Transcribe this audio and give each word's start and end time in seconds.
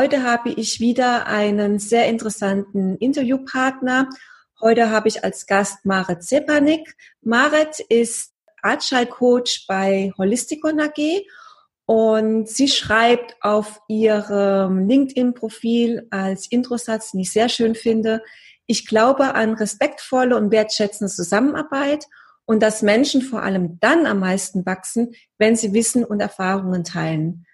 Heute 0.00 0.22
habe 0.22 0.48
ich 0.48 0.80
wieder 0.80 1.26
einen 1.26 1.78
sehr 1.78 2.06
interessanten 2.06 2.96
Interviewpartner. 2.96 4.08
Heute 4.58 4.88
habe 4.88 5.08
ich 5.08 5.24
als 5.24 5.44
Gast 5.46 5.84
Marit 5.84 6.22
Zepanik. 6.22 6.96
Marit 7.20 7.80
ist 7.80 8.32
Agile 8.62 9.04
Coach 9.04 9.66
bei 9.68 10.10
Holisticon 10.16 10.80
AG 10.80 11.26
und 11.84 12.48
sie 12.48 12.68
schreibt 12.68 13.36
auf 13.42 13.82
ihrem 13.88 14.88
LinkedIn-Profil 14.88 16.06
als 16.08 16.50
Introsatz, 16.50 17.10
den 17.10 17.20
ich 17.20 17.32
sehr 17.32 17.50
schön 17.50 17.74
finde, 17.74 18.22
ich 18.64 18.86
glaube 18.86 19.34
an 19.34 19.52
respektvolle 19.52 20.34
und 20.34 20.50
wertschätzende 20.50 21.12
Zusammenarbeit 21.12 22.06
und 22.46 22.62
dass 22.62 22.80
Menschen 22.80 23.20
vor 23.20 23.42
allem 23.42 23.78
dann 23.80 24.06
am 24.06 24.20
meisten 24.20 24.64
wachsen, 24.64 25.12
wenn 25.36 25.56
sie 25.56 25.74
Wissen 25.74 26.06
und 26.06 26.20
Erfahrungen 26.20 26.84
teilen. 26.84 27.44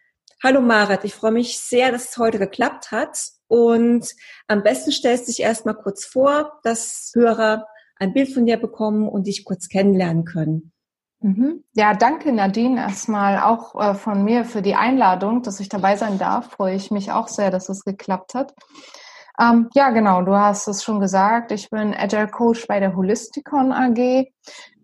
Hallo 0.46 0.60
Marit, 0.60 1.02
ich 1.02 1.12
freue 1.12 1.32
mich 1.32 1.58
sehr, 1.58 1.90
dass 1.90 2.10
es 2.10 2.18
heute 2.18 2.38
geklappt 2.38 2.92
hat. 2.92 3.18
Und 3.48 4.14
am 4.46 4.62
besten 4.62 4.92
stellst 4.92 5.26
du 5.26 5.32
dich 5.32 5.42
erstmal 5.42 5.74
kurz 5.74 6.04
vor, 6.04 6.60
dass 6.62 7.10
Hörer 7.16 7.66
ein 7.96 8.12
Bild 8.12 8.32
von 8.32 8.46
dir 8.46 8.56
bekommen 8.56 9.08
und 9.08 9.26
dich 9.26 9.44
kurz 9.44 9.68
kennenlernen 9.68 10.24
können. 10.24 10.70
Mhm. 11.18 11.64
Ja, 11.74 11.94
danke 11.94 12.32
Nadine 12.32 12.80
erstmal 12.80 13.40
auch 13.40 13.74
äh, 13.74 13.94
von 13.96 14.22
mir 14.22 14.44
für 14.44 14.62
die 14.62 14.76
Einladung, 14.76 15.42
dass 15.42 15.58
ich 15.58 15.68
dabei 15.68 15.96
sein 15.96 16.16
darf. 16.16 16.52
Freue 16.52 16.76
ich 16.76 16.92
mich 16.92 17.10
auch 17.10 17.26
sehr, 17.26 17.50
dass 17.50 17.68
es 17.68 17.82
geklappt 17.82 18.34
hat. 18.34 18.54
Ähm, 19.40 19.68
ja, 19.74 19.90
genau, 19.90 20.22
du 20.22 20.36
hast 20.36 20.68
es 20.68 20.84
schon 20.84 21.00
gesagt. 21.00 21.50
Ich 21.50 21.70
bin 21.70 21.92
Agile 21.92 22.28
Coach 22.28 22.68
bei 22.68 22.78
der 22.78 22.94
Holisticon 22.94 23.72
AG. 23.72 24.32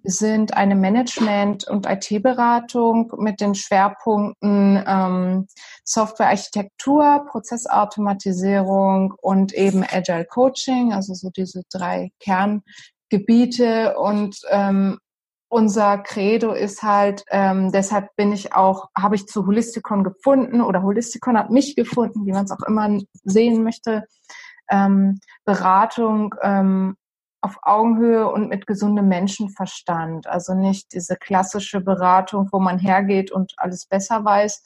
Wir 0.03 0.11
sind 0.11 0.57
eine 0.57 0.75
Management- 0.75 1.69
und 1.69 1.87
IT-Beratung 1.89 3.13
mit 3.19 3.41
den 3.41 3.55
Schwerpunkten 3.55 4.83
ähm, 4.85 5.47
Softwarearchitektur, 5.85 7.27
Prozessautomatisierung 7.31 9.15
und 9.23 9.55
eben 9.55 9.85
Agile 9.89 10.25
Coaching, 10.25 10.93
also 10.93 11.15
so 11.15 11.31
diese 11.31 11.63
drei 11.71 12.11
Kerngebiete. 12.19 13.97
Und 13.97 14.41
ähm, 14.51 14.99
unser 15.49 15.99
Credo 15.99 16.51
ist 16.53 16.83
halt, 16.83 17.25
ähm, 17.31 17.71
deshalb 17.71 18.17
bin 18.17 18.33
ich 18.33 18.55
auch, 18.55 18.89
habe 18.99 19.15
ich 19.15 19.29
zu 19.29 19.47
Holisticon 19.47 20.03
gefunden 20.03 20.63
oder 20.63 20.83
Holisticon 20.83 21.39
hat 21.39 21.51
mich 21.51 21.77
gefunden, 21.77 22.27
wie 22.27 22.33
man 22.33 22.47
es 22.47 22.51
auch 22.51 22.67
immer 22.67 22.99
sehen 23.23 23.63
möchte. 23.63 24.05
Ähm, 24.69 25.21
Beratung 25.45 26.35
ähm, 26.43 26.97
auf 27.43 27.59
Augenhöhe 27.63 28.29
und 28.29 28.49
mit 28.49 28.67
gesundem 28.67 29.09
Menschenverstand. 29.09 30.27
Also 30.29 30.55
nicht 30.55 30.93
diese 30.93 31.17
klassische 31.17 31.81
Beratung, 31.81 32.49
wo 32.53 32.61
man 32.61 32.79
hergeht 32.79 33.33
und 33.33 33.53
alles 33.57 33.85
besser 33.85 34.25
weiß, 34.25 34.65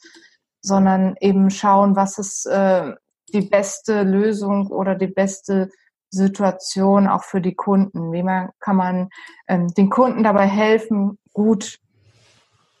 sondern 0.61 1.15
eben 1.19 1.49
schauen, 1.49 1.95
was 1.95 2.19
ist 2.19 2.45
äh, 2.45 2.93
die 3.33 3.41
beste 3.41 4.03
Lösung 4.03 4.67
oder 4.67 4.95
die 4.95 5.07
beste 5.07 5.71
Situation 6.09 7.07
auch 7.07 7.23
für 7.23 7.41
die 7.41 7.55
Kunden. 7.55 8.11
Wie 8.11 8.23
man, 8.23 8.49
kann 8.59 8.75
man 8.75 9.09
ähm, 9.47 9.67
den 9.73 9.89
Kunden 9.89 10.23
dabei 10.23 10.45
helfen, 10.45 11.17
gut 11.33 11.79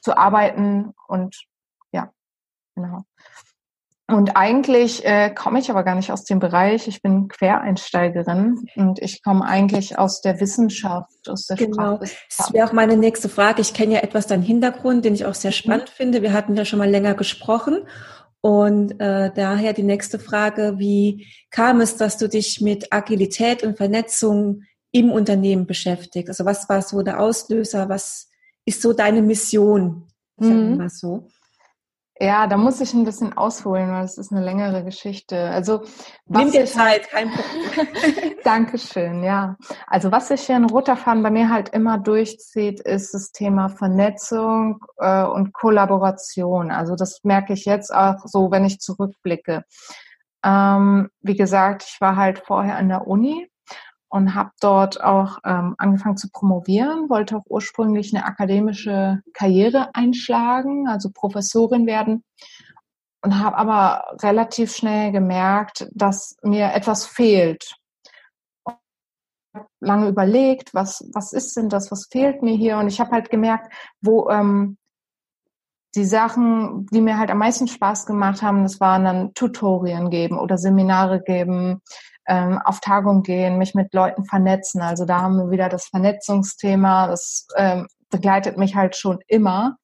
zu 0.01 0.15
arbeiten 0.15 0.93
und 1.07 1.43
ja, 1.91 2.11
genau. 2.75 3.03
Und 4.09 4.37
eigentlich 4.37 5.05
äh, 5.05 5.29
komme 5.31 5.59
ich 5.59 5.69
aber 5.69 5.83
gar 5.83 5.95
nicht 5.95 6.13
aus 6.13 6.23
dem 6.23 6.39
Bereich. 6.39 6.87
Ich 6.87 7.01
bin 7.01 7.27
Quereinsteigerin 7.27 8.65
und 8.75 8.99
ich 8.99 9.21
komme 9.21 9.43
eigentlich 9.43 9.99
aus 9.99 10.21
der 10.21 10.39
Wissenschaft, 10.39 11.29
aus 11.29 11.45
der 11.47 11.57
Genau. 11.57 11.97
Das 11.97 12.53
wäre 12.53 12.65
auch 12.65 12.71
meine 12.71 12.95
nächste 12.95 13.27
Frage. 13.27 13.59
Ich 13.59 13.73
kenne 13.73 13.95
ja 13.95 13.99
etwas 13.99 14.25
deinen 14.25 14.43
Hintergrund, 14.43 15.03
den 15.03 15.13
ich 15.13 15.25
auch 15.25 15.35
sehr 15.35 15.51
spannend 15.51 15.89
mhm. 15.89 15.95
finde. 15.95 16.21
Wir 16.21 16.31
hatten 16.31 16.55
ja 16.55 16.63
schon 16.63 16.79
mal 16.79 16.89
länger 16.89 17.15
gesprochen. 17.15 17.81
Und 18.39 18.97
äh, 19.01 19.29
daher 19.35 19.73
die 19.73 19.83
nächste 19.83 20.19
Frage, 20.19 20.75
wie 20.77 21.27
kam 21.49 21.81
es, 21.81 21.97
dass 21.97 22.17
du 22.17 22.29
dich 22.29 22.61
mit 22.61 22.93
Agilität 22.93 23.61
und 23.61 23.75
Vernetzung 23.75 24.63
im 24.93 25.11
Unternehmen 25.11 25.67
beschäftigst? 25.67 26.29
Also 26.29 26.45
was 26.45 26.69
war 26.69 26.81
so 26.81 27.01
der 27.01 27.19
Auslöser? 27.19 27.89
Was 27.89 28.29
ist 28.63 28.81
so 28.81 28.93
deine 28.93 29.21
Mission? 29.21 30.07
Sagen 30.37 30.59
wir 30.59 30.69
mhm. 30.69 30.77
mal 30.77 30.89
so. 30.89 31.27
Ja, 32.19 32.47
da 32.47 32.57
muss 32.57 32.81
ich 32.81 32.93
ein 32.93 33.03
bisschen 33.03 33.37
ausholen, 33.37 33.91
weil 33.91 34.03
es 34.03 34.17
ist 34.17 34.31
eine 34.31 34.43
längere 34.43 34.83
Geschichte. 34.83 35.49
Also 35.49 35.83
nimm 36.25 36.51
dir 36.51 36.65
Zeit, 36.65 37.09
kein 37.09 37.29
Problem. 37.29 38.35
Dankeschön, 38.43 39.23
ja. 39.23 39.55
Also 39.85 40.11
was 40.11 40.29
sich 40.29 40.41
hier 40.41 40.55
ein 40.55 40.65
roter 40.65 40.97
Faden 40.97 41.21
bei 41.21 41.29
mir 41.29 41.49
halt 41.49 41.69
immer 41.69 41.99
durchzieht, 41.99 42.79
ist 42.79 43.13
das 43.13 43.31
Thema 43.31 43.69
Vernetzung 43.69 44.79
äh, 44.97 45.23
und 45.23 45.53
Kollaboration. 45.53 46.71
Also 46.71 46.95
das 46.95 47.19
merke 47.23 47.53
ich 47.53 47.65
jetzt 47.65 47.93
auch 47.93 48.17
so, 48.25 48.49
wenn 48.49 48.65
ich 48.65 48.79
zurückblicke. 48.79 49.63
Ähm, 50.43 51.09
wie 51.21 51.35
gesagt, 51.35 51.83
ich 51.87 52.01
war 52.01 52.15
halt 52.15 52.39
vorher 52.39 52.77
an 52.77 52.89
der 52.89 53.07
Uni 53.07 53.47
und 54.09 54.35
habe 54.35 54.51
dort 54.61 55.03
auch 55.03 55.39
ähm, 55.43 55.75
angefangen 55.77 56.17
zu 56.17 56.29
promovieren, 56.29 57.09
wollte 57.09 57.37
auch 57.37 57.45
ursprünglich 57.47 58.15
eine 58.15 58.25
akademische 58.25 59.21
Karriere 59.33 59.93
einschlagen, 59.93 60.87
also 60.87 61.09
Professorin 61.13 61.85
werden 61.85 62.23
und 63.21 63.39
habe 63.39 63.57
aber 63.57 64.17
relativ 64.21 64.75
schnell 64.75 65.11
gemerkt, 65.11 65.87
dass 65.93 66.37
mir 66.43 66.73
etwas 66.73 67.05
fehlt. 67.05 67.75
Lange 69.79 70.07
überlegt, 70.07 70.73
was 70.73 71.03
was 71.13 71.33
ist 71.33 71.57
denn 71.57 71.69
das, 71.69 71.91
was 71.91 72.07
fehlt 72.11 72.41
mir 72.43 72.55
hier 72.55 72.77
und 72.77 72.87
ich 72.87 72.99
habe 72.99 73.11
halt 73.11 73.29
gemerkt, 73.29 73.73
wo 74.01 74.29
ähm, 74.29 74.77
die 75.95 76.05
Sachen, 76.05 76.85
die 76.91 77.01
mir 77.01 77.17
halt 77.17 77.31
am 77.31 77.39
meisten 77.39 77.67
Spaß 77.67 78.05
gemacht 78.05 78.41
haben, 78.43 78.63
das 78.63 78.79
waren 78.79 79.03
dann 79.03 79.33
Tutorien 79.33 80.09
geben 80.11 80.37
oder 80.37 80.57
Seminare 80.57 81.21
geben, 81.23 81.81
ähm, 82.27 82.59
auf 82.63 82.79
Tagung 82.79 83.23
gehen, 83.23 83.57
mich 83.57 83.73
mit 83.73 83.93
Leuten 83.93 84.25
vernetzen. 84.25 84.81
Also 84.81 85.05
da 85.05 85.21
haben 85.21 85.37
wir 85.37 85.51
wieder 85.51 85.69
das 85.69 85.87
Vernetzungsthema, 85.87 87.07
das 87.07 87.47
ähm, 87.55 87.87
begleitet 88.09 88.57
mich 88.57 88.75
halt 88.75 88.95
schon 88.95 89.19
immer, 89.27 89.77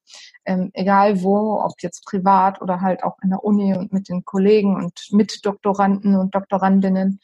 ähm, 0.45 0.71
egal 0.73 1.23
wo, 1.23 1.61
ob 1.61 1.73
jetzt 1.81 2.05
privat 2.05 2.61
oder 2.61 2.81
halt 2.81 3.03
auch 3.03 3.17
in 3.23 3.29
der 3.29 3.43
Uni 3.43 3.75
und 3.75 3.93
mit 3.93 4.09
den 4.09 4.25
Kollegen 4.25 4.75
und 4.75 5.07
mit 5.11 5.45
Doktoranden 5.45 6.15
und 6.15 6.35
Doktorandinnen. 6.35 7.19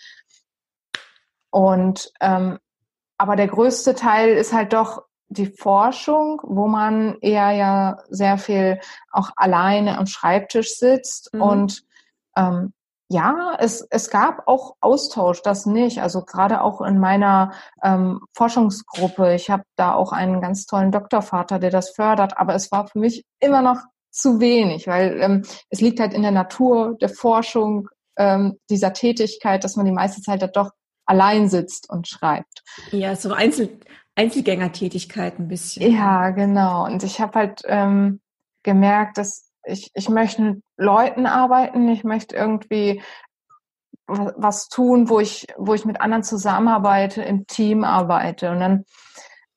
Und 1.51 2.11
ähm, 2.21 2.59
aber 3.17 3.35
der 3.35 3.47
größte 3.47 3.95
Teil 3.95 4.29
ist 4.29 4.53
halt 4.53 4.71
doch 4.71 5.03
die 5.27 5.47
Forschung, 5.47 6.41
wo 6.43 6.67
man 6.67 7.17
eher 7.19 7.51
ja 7.51 7.97
sehr 8.09 8.37
viel 8.37 8.79
auch 9.11 9.31
alleine 9.35 9.97
am 9.97 10.07
Schreibtisch 10.07 10.75
sitzt 10.75 11.33
mhm. 11.33 11.41
und 11.41 11.83
ähm, 12.37 12.73
ja, 13.11 13.57
es, 13.59 13.85
es 13.89 14.11
gab 14.11 14.47
auch 14.47 14.75
Austausch, 14.81 15.41
das 15.41 15.65
nicht. 15.65 16.01
Also 16.01 16.23
gerade 16.23 16.61
auch 16.61 16.81
in 16.81 16.99
meiner 16.99 17.53
ähm, 17.83 18.21
Forschungsgruppe. 18.33 19.33
Ich 19.33 19.49
habe 19.49 19.63
da 19.75 19.93
auch 19.93 20.11
einen 20.11 20.41
ganz 20.41 20.67
tollen 20.67 20.91
Doktorvater, 20.91 21.57
der 21.57 21.71
das 21.71 21.89
fördert, 21.89 22.37
aber 22.37 22.53
es 22.53 22.71
war 22.71 22.87
für 22.87 22.99
mich 22.99 23.25
immer 23.39 23.63
noch 23.63 23.81
zu 24.11 24.39
wenig, 24.39 24.87
weil 24.87 25.19
ähm, 25.21 25.43
es 25.69 25.81
liegt 25.81 25.99
halt 25.99 26.13
in 26.13 26.21
der 26.21 26.31
Natur 26.31 26.97
der 27.01 27.09
Forschung 27.09 27.89
ähm, 28.17 28.59
dieser 28.69 28.93
Tätigkeit, 28.93 29.63
dass 29.63 29.75
man 29.75 29.85
die 29.85 29.91
meiste 29.91 30.21
Zeit 30.21 30.41
da 30.43 30.47
doch 30.47 30.71
allein 31.05 31.49
sitzt 31.49 31.89
und 31.89 32.07
schreibt. 32.07 32.63
Ja, 32.91 33.15
so 33.15 33.33
Einzel 33.33 33.79
Einzelgängertätigkeit 34.15 35.39
ein 35.39 35.47
bisschen. 35.47 35.93
Ja, 35.93 36.31
genau. 36.31 36.85
Und 36.85 37.03
ich 37.03 37.21
habe 37.21 37.39
halt 37.39 37.61
ähm, 37.65 38.19
gemerkt, 38.63 39.17
dass 39.17 39.48
ich, 39.69 39.91
ich 39.93 40.09
möchte 40.09 40.41
mit 40.41 40.63
Leuten 40.77 41.25
arbeiten, 41.25 41.87
ich 41.89 42.03
möchte 42.03 42.35
irgendwie 42.35 43.01
was 44.07 44.69
tun, 44.69 45.09
wo 45.09 45.19
ich, 45.19 45.47
wo 45.57 45.73
ich 45.73 45.85
mit 45.85 46.01
anderen 46.01 46.23
zusammenarbeite, 46.23 47.21
im 47.21 47.45
Team 47.45 47.83
arbeite. 47.83 48.51
Und 48.51 48.59
dann 48.59 48.85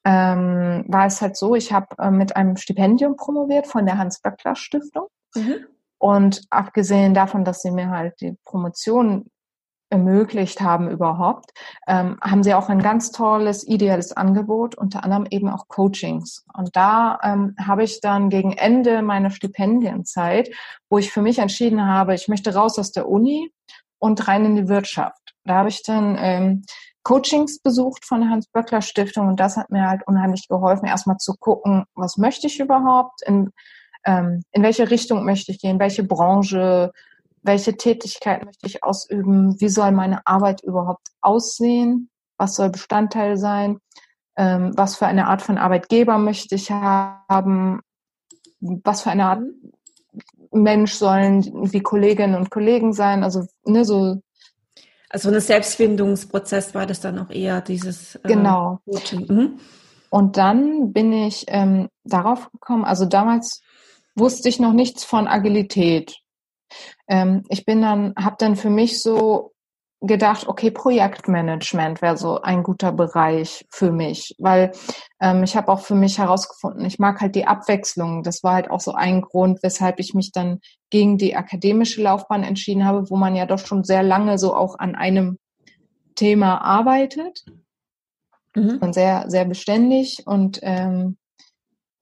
ähm, 0.05 0.85
war 0.89 1.07
es 1.07 1.23
halt 1.23 1.37
so, 1.37 1.55
ich 1.55 1.73
habe 1.73 1.87
äh, 1.99 2.11
mit 2.11 2.37
einem 2.37 2.57
Stipendium 2.57 3.17
promoviert 3.17 3.67
von 3.67 3.87
der 3.87 3.99
Hans-Böckler-Stiftung. 3.99 5.07
Mhm. 5.35 5.67
Und 5.99 6.43
abgesehen 6.51 7.15
davon, 7.15 7.45
dass 7.45 7.63
sie 7.63 7.71
mir 7.71 7.91
halt 7.91 8.21
die 8.21 8.37
Promotion 8.45 9.31
ermöglicht 9.93 10.61
haben 10.63 10.91
überhaupt, 10.91 11.53
ähm, 11.87 12.19
haben 12.21 12.43
sie 12.43 12.55
auch 12.55 12.69
ein 12.69 12.81
ganz 12.81 13.13
tolles, 13.13 13.67
ideelles 13.67 14.17
Angebot, 14.17 14.75
unter 14.75 15.05
anderem 15.05 15.27
eben 15.31 15.49
auch 15.49 15.69
Coachings. 15.69 16.45
Und 16.57 16.75
da 16.75 17.19
ähm, 17.23 17.55
habe 17.61 17.85
ich 17.85 18.01
dann 18.01 18.31
gegen 18.31 18.53
Ende 18.53 19.03
meiner 19.03 19.31
Stipendienzeit, 19.31 20.51
wo 20.89 20.99
ich 20.99 21.13
für 21.13 21.23
mich 21.23 21.39
entschieden 21.39 21.87
habe, 21.87 22.15
ich 22.15 22.27
möchte 22.27 22.55
raus 22.55 22.79
aus 22.79 22.91
der 22.91 23.09
Uni 23.09 23.53
und 23.99 24.27
rein 24.27 24.47
in 24.47 24.57
die 24.57 24.69
Wirtschaft. 24.69 25.35
Da 25.45 25.57
habe 25.57 25.69
ich 25.69 25.83
dann 25.83 26.17
ähm, 26.19 26.63
Coachings 27.03 27.61
besucht 27.61 28.07
von 28.07 28.21
der 28.23 28.31
Hans-Böckler-Stiftung 28.31 29.29
und 29.29 29.41
das 29.41 29.57
hat 29.57 29.71
mir 29.71 29.89
halt 29.89 30.03
unheimlich 30.07 30.49
geholfen, 30.49 30.87
erstmal 30.87 31.19
zu 31.19 31.35
gucken, 31.39 31.85
was 31.95 32.17
möchte 32.17 32.47
ich 32.47 32.61
überhaupt, 32.61 33.21
in, 33.27 33.51
ähm, 34.07 34.43
in 34.53 34.63
welche 34.63 34.91
Richtung 34.91 35.25
möchte 35.25 35.53
ich 35.53 35.61
gehen, 35.61 35.79
welche 35.79 36.05
Branche, 36.05 36.93
welche 37.43 37.77
Tätigkeit 37.77 38.45
möchte 38.45 38.67
ich 38.67 38.85
ausüben, 38.85 39.61
wie 39.61 39.69
soll 39.69 39.93
meine 39.93 40.27
Arbeit 40.27 40.63
überhaupt 40.63 41.09
aussehen, 41.21 42.11
was 42.39 42.55
soll 42.55 42.71
Bestandteil 42.71 43.37
sein, 43.37 43.79
ähm, 44.37 44.73
was 44.77 44.97
für 44.97 45.07
eine 45.07 45.27
Art 45.27 45.43
von 45.43 45.59
Arbeitgeber 45.59 46.19
möchte 46.19 46.55
ich 46.55 46.71
haben, 46.71 47.81
was 48.61 49.03
für 49.03 49.11
eine 49.11 49.27
Art 49.27 49.43
Mensch 50.53 50.95
sollen 50.95 51.71
die 51.71 51.81
Kolleginnen 51.81 52.35
und 52.35 52.51
Kollegen 52.51 52.93
sein, 52.93 53.25
also 53.25 53.47
ne, 53.65 53.85
so 53.85 54.21
also 55.13 55.29
ein 55.29 55.41
Selbstfindungsprozess 55.41 56.75
war 56.75 56.87
das 56.87 57.01
dann 57.01 57.19
auch 57.19 57.29
eher 57.29 57.61
dieses 57.61 58.15
äh, 58.17 58.21
genau. 58.25 58.81
Mhm. 59.13 59.59
Und 60.09 60.37
dann 60.39 60.93
bin 60.93 61.13
ich 61.13 61.45
ähm, 61.49 61.89
darauf 62.03 62.51
gekommen, 62.51 62.85
also 62.85 63.05
damals 63.05 63.61
wusste 64.15 64.49
ich 64.49 64.59
noch 64.59 64.73
nichts 64.73 65.05
von 65.05 65.29
Agilität. 65.29 66.22
Ähm, 67.09 67.45
ich 67.49 67.65
bin 67.65 67.83
dann, 67.83 68.15
habe 68.17 68.37
dann 68.39 68.57
für 68.57 68.71
mich 68.71 69.03
so 69.03 69.53
gedacht, 70.03 70.49
okay, 70.49 70.71
Projektmanagement 70.71 72.03
wäre 72.03 72.17
so 72.17 72.41
ein 72.41 72.65
guter 72.65 72.93
Bereich 72.93 73.65
für 73.71 73.93
mich, 73.93 74.35
weil 74.39 74.73
ähm, 75.21 75.45
ich 75.45 75.57
habe 75.57 75.71
auch 75.71 75.81
für 75.81 75.95
mich 75.95 76.19
herausgefunden, 76.19 76.85
ich 76.85 76.99
mag 76.99 77.21
halt 77.21 77.37
die 77.37 77.47
Abwechslung. 77.47 78.25
Das 78.25 78.43
war 78.43 78.55
halt 78.55 78.71
auch 78.71 78.81
so 78.81 78.93
ein 78.93 79.23
Grund, 79.23 79.63
weshalb 79.63 80.01
ich 80.01 80.13
mich 80.13 80.33
dann 80.33 80.61
gegen 80.91 81.19
die 81.19 81.37
akademische 81.37 82.03
Laufbahn 82.03 82.43
entschieden 82.43 82.85
habe, 82.85 83.09
wo 83.11 83.17
man 83.17 83.37
ja 83.37 83.47
doch 83.47 83.61
schon 83.61 83.85
sehr 83.85 84.03
lange 84.03 84.39
so 84.39 84.55
auch 84.55 84.79
an 84.79 84.97
einem 84.97 85.39
Thema 86.17 86.59
arbeitet 86.59 87.45
mhm. 88.57 88.79
und 88.81 88.95
sehr, 88.95 89.25
sehr 89.29 89.45
beständig 89.45 90.27
und 90.27 90.59
ähm, 90.63 91.17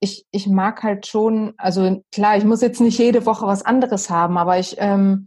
ich, 0.01 0.25
ich 0.31 0.47
mag 0.47 0.83
halt 0.83 1.07
schon, 1.07 1.53
also 1.57 2.03
klar, 2.11 2.35
ich 2.35 2.43
muss 2.43 2.61
jetzt 2.61 2.81
nicht 2.81 2.97
jede 2.97 3.25
Woche 3.25 3.47
was 3.47 3.63
anderes 3.63 4.09
haben, 4.09 4.37
aber 4.37 4.59
ich 4.59 4.75
ähm, 4.79 5.25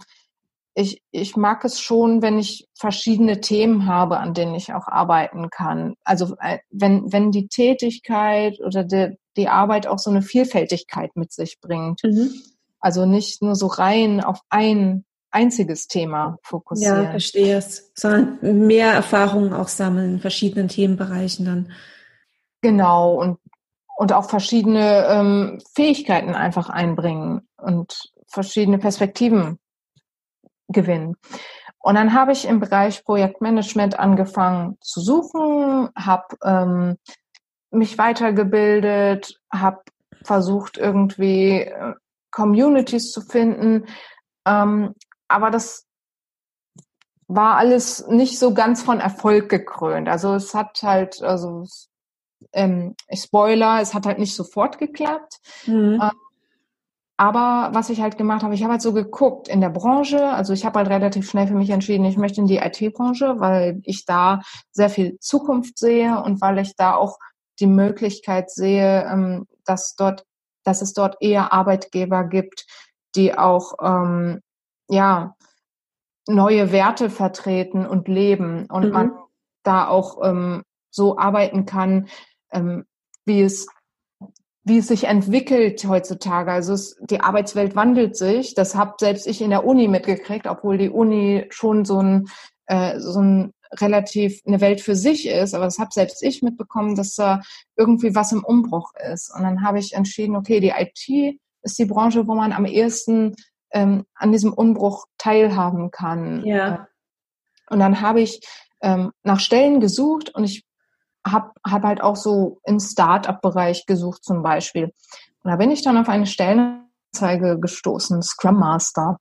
ich, 0.75 1.01
ich 1.13 1.37
mag 1.37 1.65
es 1.65 1.81
schon, 1.81 2.21
wenn 2.21 2.39
ich 2.39 2.67
verschiedene 2.75 3.41
Themen 3.41 3.87
habe, 3.87 4.19
an 4.19 4.35
denen 4.35 4.55
ich 4.55 4.73
auch 4.73 4.89
arbeiten 4.89 5.49
kann. 5.51 5.95
Also 6.03 6.37
äh, 6.41 6.59
wenn, 6.71 7.13
wenn 7.13 7.31
die 7.31 7.47
Tätigkeit 7.47 8.61
oder 8.61 8.83
die, 8.83 9.17
die 9.37 9.49
Arbeit 9.49 9.87
auch 9.87 9.99
so 9.99 10.11
eine 10.11 10.23
Vielfältigkeit 10.23 11.15
mit 11.15 11.33
sich 11.33 11.61
bringt. 11.61 12.03
Mhm. 12.03 12.35
Also 12.81 13.07
nicht 13.07 13.41
nur 13.41 13.55
so 13.55 13.69
rein 13.69 14.21
auf 14.21 14.41
ein 14.51 15.05
einziges 15.31 15.87
Thema 15.87 16.39
fokussieren. 16.43 17.05
Ja, 17.05 17.11
verstehe 17.11 17.57
es. 17.57 17.93
Sondern 17.95 18.67
mehr 18.67 18.93
Erfahrungen 18.93 19.53
auch 19.53 19.69
sammeln 19.69 20.15
in 20.15 20.21
verschiedenen 20.21 20.69
Themenbereichen 20.69 21.47
dann. 21.47 21.73
Genau, 22.63 23.15
und, 23.15 23.39
und 23.97 24.13
auch 24.13 24.29
verschiedene 24.29 25.07
ähm, 25.09 25.59
Fähigkeiten 25.75 26.35
einfach 26.35 26.69
einbringen 26.69 27.49
und 27.57 28.13
verschiedene 28.27 28.79
Perspektiven 28.79 29.59
gewinnen. 30.69 31.17
Und 31.79 31.97
dann 31.97 32.15
habe 32.15 32.33
ich 32.33 32.47
im 32.47 32.61
Bereich 32.61 33.05
Projektmanagement 33.05 33.99
angefangen 33.99 34.79
zu 34.81 35.01
suchen, 35.01 35.91
habe 35.97 36.37
ähm, 36.43 36.97
mich 37.71 37.99
weitergebildet, 37.99 39.39
habe 39.53 39.83
versucht 40.25 40.79
irgendwie 40.79 41.61
äh, 41.61 41.95
Communities 42.31 43.13
zu 43.13 43.21
finden, 43.21 43.87
ähm, 44.47 44.95
aber 45.29 45.51
das 45.51 45.87
war 47.27 47.57
alles 47.57 48.07
nicht 48.09 48.39
so 48.39 48.55
ganz 48.55 48.83
von 48.83 49.01
Erfolg 49.01 49.49
gekrönt. 49.49 50.09
Also 50.09 50.35
es 50.35 50.55
hat 50.55 50.83
halt, 50.83 51.23
also 51.23 51.67
ähm, 52.55 52.95
Spoiler, 53.13 53.81
es 53.81 53.95
hat 53.95 54.07
halt 54.07 54.19
nicht 54.19 54.35
sofort 54.35 54.79
geklappt. 54.79 55.41
Mhm. 55.67 56.01
Ähm, 56.03 56.11
aber 57.17 57.71
was 57.73 57.91
ich 57.91 58.01
halt 58.01 58.19
gemacht 58.19 58.43
habe, 58.43 58.55
ich 58.55 58.63
habe 58.63 58.73
halt 58.73 58.83
so 58.83 58.93
geguckt 58.93 59.47
in 59.47 59.61
der 59.61 59.71
Branche, 59.71 60.31
also 60.31 60.53
ich 60.53 60.65
habe 60.65 60.79
halt 60.79 60.89
relativ 60.89 61.31
schnell 61.31 61.47
für 61.47 61.55
mich 61.55 61.71
entschieden, 61.71 62.05
ich 62.05 62.17
möchte 62.17 62.41
in 62.41 62.49
die 62.49 62.57
IT-Branche, 62.57 63.39
weil 63.39 63.81
ich 63.85 64.05
da 64.05 64.41
sehr 64.73 64.91
viel 64.91 65.19
Zukunft 65.21 65.79
sehe 65.79 66.21
und 66.23 66.41
weil 66.41 66.59
ich 66.59 66.75
da 66.75 66.97
auch 66.97 67.19
die 67.61 67.69
Möglichkeit 67.69 68.51
sehe, 68.51 69.05
ähm, 69.05 69.47
dass 69.65 69.95
dort, 69.95 70.25
dass 70.65 70.83
es 70.83 70.93
dort 70.93 71.17
eher 71.21 71.53
Arbeitgeber 71.53 72.25
gibt, 72.25 72.67
die 73.15 73.39
auch 73.39 73.75
ähm, 73.81 74.41
ja 74.89 75.37
neue 76.27 76.73
Werte 76.73 77.11
vertreten 77.11 77.87
und 77.87 78.09
leben 78.09 78.67
und 78.67 78.87
mhm. 78.87 78.93
man 78.93 79.13
da 79.63 79.87
auch 79.87 80.19
ähm, 80.25 80.63
so 80.91 81.17
arbeiten 81.17 81.65
kann, 81.65 82.09
ähm, 82.55 82.85
wie 83.27 83.43
es 83.43 83.67
wie 84.65 84.79
es 84.79 84.89
sich 84.89 85.05
entwickelt 85.05 85.85
heutzutage. 85.87 86.51
Also 86.51 86.73
es, 86.73 86.97
die 87.01 87.21
Arbeitswelt 87.21 87.77
wandelt 87.77 88.17
sich. 88.17 88.55
Das 88.55 88.75
habe 88.75 88.95
selbst 88.99 89.27
ich 89.27 89.43
in 89.43 89.51
der 89.51 89.67
Uni 89.67 89.89
mitgekriegt, 89.89 90.47
obwohl 90.47 90.79
die 90.79 90.89
Uni 90.89 91.45
schon 91.51 91.85
so 91.85 92.01
ein, 92.01 92.29
äh, 92.67 92.99
so 92.99 93.21
ein 93.21 93.53
relativ 93.81 94.41
eine 94.47 94.63
Welt 94.63 94.81
für 94.81 94.97
sich 94.97 95.29
ist. 95.29 95.55
Aber 95.55 95.67
das 95.67 95.79
habe 95.79 95.91
selbst 95.93 96.23
ich 96.23 96.41
mitbekommen, 96.41 96.95
dass 96.95 97.15
da 97.15 97.43
irgendwie 97.77 98.15
was 98.15 98.33
im 98.33 98.43
Umbruch 98.43 98.93
ist. 99.13 99.31
Und 99.35 99.43
dann 99.43 99.63
habe 99.63 99.79
ich 99.79 99.93
entschieden, 99.93 100.35
okay, 100.35 100.61
die 100.61 100.73
IT 100.75 101.39
ist 101.63 101.79
die 101.79 101.85
Branche, 101.85 102.27
wo 102.27 102.35
man 102.35 102.53
am 102.53 102.65
ehesten 102.65 103.35
ähm, 103.73 104.05
an 104.15 104.33
diesem 104.33 104.53
Umbruch 104.53 105.07
teilhaben 105.19 105.91
kann. 105.91 106.45
Ja. 106.47 106.89
Und 107.69 107.81
dann 107.81 108.01
habe 108.01 108.23
ich 108.23 108.41
ähm, 108.81 109.13
nach 109.25 109.41
Stellen 109.41 109.81
gesucht 109.81 110.35
und 110.35 110.45
ich 110.45 110.65
habe 111.27 111.53
hab 111.67 111.83
halt 111.83 112.01
auch 112.01 112.17
so 112.17 112.61
im 112.65 112.81
Start-up-Bereich 112.81 113.87
gesucht 113.87 114.25
zum 114.25 114.43
Beispiel. 114.43 114.93
Und 115.43 115.51
da 115.51 115.57
bin 115.57 115.71
ich 115.71 115.83
dann 115.83 115.97
auf 115.97 116.09
eine 116.09 116.27
Stellenanzeige 116.27 117.59
gestoßen, 117.61 118.23
Scrum 118.23 118.59
Master. 118.59 119.19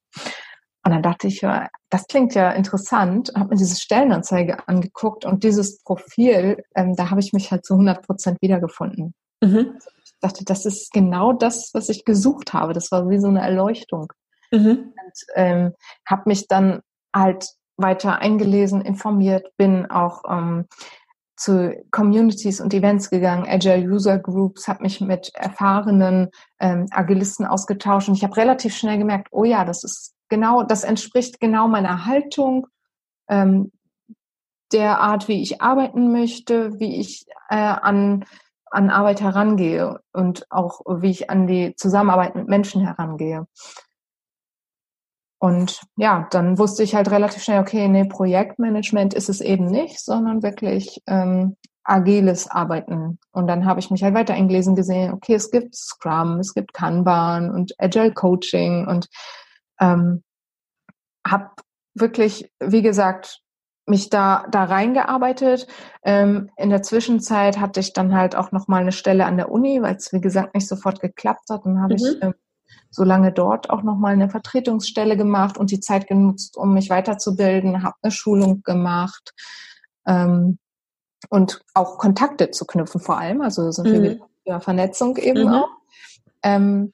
Und 0.85 0.91
dann 0.91 1.01
dachte 1.01 1.27
ich, 1.27 1.41
das 1.89 2.07
klingt 2.07 2.35
ja 2.35 2.51
interessant, 2.51 3.31
habe 3.37 3.51
mir 3.51 3.55
diese 3.55 3.79
Stellenanzeige 3.79 4.67
angeguckt 4.67 5.23
und 5.23 5.43
dieses 5.43 5.81
Profil, 5.81 6.63
ähm, 6.75 6.95
da 6.95 7.09
habe 7.09 7.21
ich 7.21 7.31
mich 7.31 7.51
halt 7.51 7.65
zu 7.65 7.75
100 7.75 8.05
Prozent 8.05 8.41
wiedergefunden. 8.41 9.13
Mhm. 9.41 9.77
Ich 10.03 10.13
dachte, 10.19 10.43
das 10.43 10.65
ist 10.65 10.91
genau 10.91 11.31
das, 11.31 11.69
was 11.73 11.87
ich 11.87 12.03
gesucht 12.03 12.53
habe. 12.53 12.73
Das 12.73 12.91
war 12.91 13.09
wie 13.09 13.19
so 13.19 13.27
eine 13.27 13.41
Erleuchtung. 13.41 14.11
Mhm. 14.51 14.93
Und 15.05 15.25
ähm, 15.35 15.73
habe 16.05 16.23
mich 16.25 16.47
dann 16.47 16.81
halt 17.15 17.47
weiter 17.77 18.19
eingelesen, 18.19 18.81
informiert, 18.81 19.47
bin 19.57 19.89
auch 19.89 20.23
ähm, 20.29 20.67
zu 21.35 21.75
Communities 21.91 22.61
und 22.61 22.73
Events 22.73 23.09
gegangen, 23.09 23.47
Agile 23.47 23.87
User 23.89 24.19
Groups, 24.19 24.67
habe 24.67 24.83
mich 24.83 25.01
mit 25.01 25.31
erfahrenen 25.33 26.29
ähm, 26.59 26.85
Agilisten 26.91 27.45
ausgetauscht 27.45 28.07
und 28.07 28.15
ich 28.15 28.23
habe 28.23 28.37
relativ 28.37 28.75
schnell 28.75 28.97
gemerkt, 28.97 29.29
oh 29.31 29.43
ja, 29.43 29.65
das 29.65 29.83
ist 29.83 30.13
genau, 30.29 30.63
das 30.63 30.83
entspricht 30.83 31.39
genau 31.39 31.67
meiner 31.67 32.05
Haltung, 32.05 32.67
ähm, 33.29 33.71
der 34.71 34.99
Art, 34.99 35.27
wie 35.27 35.41
ich 35.41 35.61
arbeiten 35.61 36.11
möchte, 36.11 36.79
wie 36.79 36.99
ich 36.99 37.25
äh, 37.49 37.55
an, 37.55 38.25
an 38.71 38.89
Arbeit 38.89 39.21
herangehe 39.21 39.99
und 40.13 40.45
auch 40.49 40.81
wie 41.01 41.11
ich 41.11 41.29
an 41.29 41.47
die 41.47 41.75
Zusammenarbeit 41.75 42.35
mit 42.35 42.47
Menschen 42.47 42.81
herangehe. 42.81 43.47
Und 45.43 45.81
ja, 45.97 46.25
dann 46.31 46.57
wusste 46.57 46.83
ich 46.83 46.95
halt 46.95 47.11
relativ 47.11 47.43
schnell, 47.43 47.59
okay, 47.59 47.89
nee, 47.89 48.05
Projektmanagement 48.05 49.13
ist 49.13 49.27
es 49.27 49.41
eben 49.41 49.65
nicht, 49.65 49.99
sondern 49.99 50.41
wirklich 50.41 51.01
ähm, 51.05 51.57
agiles 51.83 52.49
Arbeiten. 52.49 53.19
Und 53.33 53.47
dann 53.47 53.65
habe 53.65 53.81
ich 53.81 53.91
mich 53.91 54.03
halt 54.03 54.13
weiter 54.13 54.35
eingelesen 54.35 54.73
gesehen, 54.73 55.11
okay, 55.11 55.33
es 55.33 55.51
gibt 55.51 55.75
Scrum, 55.75 56.39
es 56.39 56.53
gibt 56.53 56.73
Kanban 56.73 57.51
und 57.51 57.73
Agile 57.77 58.13
Coaching 58.13 58.87
und 58.87 59.09
ähm, 59.81 60.23
habe 61.27 61.49
wirklich, 61.93 62.49
wie 62.61 62.81
gesagt, 62.81 63.41
mich 63.85 64.09
da 64.09 64.45
da 64.49 64.63
reingearbeitet. 64.63 65.67
Ähm, 66.03 66.51
in 66.55 66.69
der 66.69 66.83
Zwischenzeit 66.83 67.59
hatte 67.59 67.81
ich 67.81 67.91
dann 67.91 68.15
halt 68.15 68.37
auch 68.37 68.53
noch 68.53 68.69
mal 68.69 68.79
eine 68.79 68.93
Stelle 68.93 69.25
an 69.25 69.35
der 69.35 69.51
Uni, 69.51 69.81
weil 69.81 69.97
es 69.97 70.13
wie 70.13 70.21
gesagt 70.21 70.55
nicht 70.55 70.69
sofort 70.69 71.01
geklappt 71.01 71.49
hat. 71.49 71.65
Dann 71.65 71.81
habe 71.81 71.95
mhm. 71.95 71.99
ich 71.99 72.21
ähm, 72.21 72.33
so 72.93 73.03
lange 73.03 73.31
dort 73.31 73.71
auch 73.71 73.81
nochmal 73.81 74.13
eine 74.13 74.29
Vertretungsstelle 74.29 75.17
gemacht 75.17 75.57
und 75.57 75.71
die 75.71 75.79
Zeit 75.79 76.07
genutzt, 76.07 76.55
um 76.57 76.75
mich 76.75 76.91
weiterzubilden, 76.91 77.83
habe 77.83 77.95
eine 78.03 78.11
Schulung 78.11 78.61
gemacht 78.61 79.33
ähm, 80.05 80.59
und 81.29 81.61
auch 81.73 81.97
Kontakte 81.97 82.51
zu 82.51 82.65
knüpfen 82.65 83.01
vor 83.01 83.17
allem. 83.17 83.41
Also 83.41 83.71
sind 83.71 83.85
wir 83.85 83.99
mhm. 83.99 84.21
ja 84.45 84.59
Vernetzung 84.59 85.17
eben 85.17 85.47
mhm. 85.47 85.53
auch. 85.53 85.69
Ähm, 86.43 86.93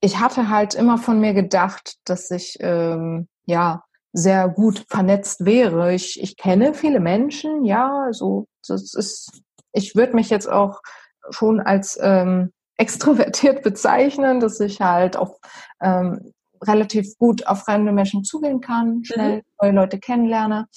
ich 0.00 0.20
hatte 0.20 0.50
halt 0.50 0.74
immer 0.74 0.98
von 0.98 1.18
mir 1.18 1.32
gedacht, 1.32 1.94
dass 2.04 2.30
ich 2.30 2.58
ähm, 2.60 3.26
ja 3.46 3.84
sehr 4.12 4.50
gut 4.50 4.84
vernetzt 4.88 5.46
wäre. 5.46 5.94
Ich, 5.94 6.20
ich 6.20 6.36
kenne 6.36 6.74
viele 6.74 7.00
Menschen, 7.00 7.64
ja, 7.64 8.08
so 8.10 8.46
das 8.66 8.92
ist. 8.92 9.30
Ich 9.72 9.96
würde 9.96 10.14
mich 10.14 10.28
jetzt 10.28 10.50
auch 10.50 10.82
schon 11.30 11.58
als 11.58 11.98
ähm, 12.02 12.52
extrovertiert 12.76 13.62
bezeichnen, 13.62 14.40
dass 14.40 14.60
ich 14.60 14.80
halt 14.80 15.16
auf 15.16 15.38
ähm, 15.80 16.32
relativ 16.62 17.16
gut 17.18 17.46
auf 17.46 17.64
fremde 17.64 17.92
Menschen 17.92 18.24
zugehen 18.24 18.60
kann, 18.60 19.04
schnell 19.04 19.36
mhm. 19.36 19.42
neue 19.60 19.72
Leute 19.72 19.98
kennenlerne. 19.98 20.68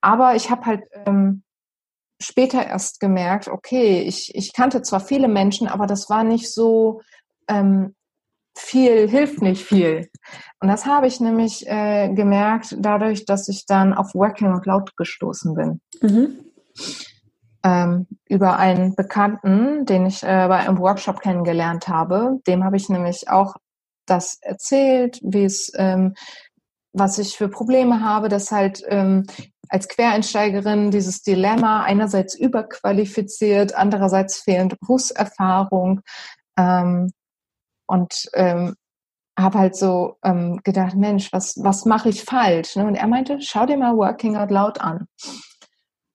Aber 0.00 0.34
ich 0.34 0.50
habe 0.50 0.66
halt 0.66 0.82
ähm, 1.06 1.42
später 2.20 2.66
erst 2.66 3.00
gemerkt, 3.00 3.48
okay, 3.48 4.02
ich, 4.02 4.34
ich 4.34 4.52
kannte 4.52 4.82
zwar 4.82 5.00
viele 5.00 5.28
Menschen, 5.28 5.68
aber 5.68 5.86
das 5.86 6.08
war 6.08 6.24
nicht 6.24 6.52
so 6.52 7.02
ähm, 7.48 7.94
viel, 8.56 9.08
hilft 9.08 9.42
nicht 9.42 9.64
viel. 9.64 10.08
Und 10.60 10.68
das 10.68 10.86
habe 10.86 11.06
ich 11.06 11.20
nämlich 11.20 11.66
äh, 11.66 12.12
gemerkt 12.12 12.76
dadurch, 12.78 13.24
dass 13.24 13.48
ich 13.48 13.66
dann 13.66 13.92
auf 13.94 14.14
Working 14.14 14.52
Out 14.52 14.66
Loud 14.66 14.96
gestoßen 14.96 15.54
bin. 15.54 15.80
Mhm. 16.00 16.38
Ähm, 17.64 18.08
über 18.28 18.58
einen 18.58 18.96
Bekannten, 18.96 19.86
den 19.86 20.06
ich 20.06 20.24
äh, 20.24 20.46
bei 20.48 20.58
einem 20.58 20.78
Workshop 20.78 21.20
kennengelernt 21.20 21.86
habe. 21.86 22.40
Dem 22.46 22.64
habe 22.64 22.76
ich 22.76 22.88
nämlich 22.88 23.28
auch 23.30 23.54
das 24.06 24.38
erzählt, 24.40 25.20
wie 25.22 25.44
es, 25.44 25.70
ähm, 25.76 26.14
was 26.92 27.18
ich 27.18 27.36
für 27.36 27.48
Probleme 27.48 28.00
habe, 28.00 28.28
dass 28.28 28.50
halt 28.50 28.82
ähm, 28.88 29.26
als 29.68 29.88
Quereinsteigerin 29.88 30.90
dieses 30.90 31.22
Dilemma 31.22 31.82
einerseits 31.84 32.34
überqualifiziert, 32.34 33.74
andererseits 33.74 34.38
fehlend 34.38 34.78
Berufserfahrung 34.80 36.02
ähm, 36.58 37.10
und 37.86 38.28
ähm, 38.34 38.74
habe 39.38 39.58
halt 39.58 39.76
so 39.76 40.16
ähm, 40.22 40.60
gedacht, 40.62 40.94
Mensch, 40.94 41.32
was 41.32 41.54
was 41.62 41.86
mache 41.86 42.10
ich 42.10 42.24
falsch? 42.24 42.76
Ne? 42.76 42.84
Und 42.84 42.96
er 42.96 43.06
meinte, 43.06 43.38
schau 43.40 43.64
dir 43.64 43.78
mal 43.78 43.96
Working 43.96 44.36
Out 44.36 44.50
Loud 44.50 44.80
an. 44.80 45.06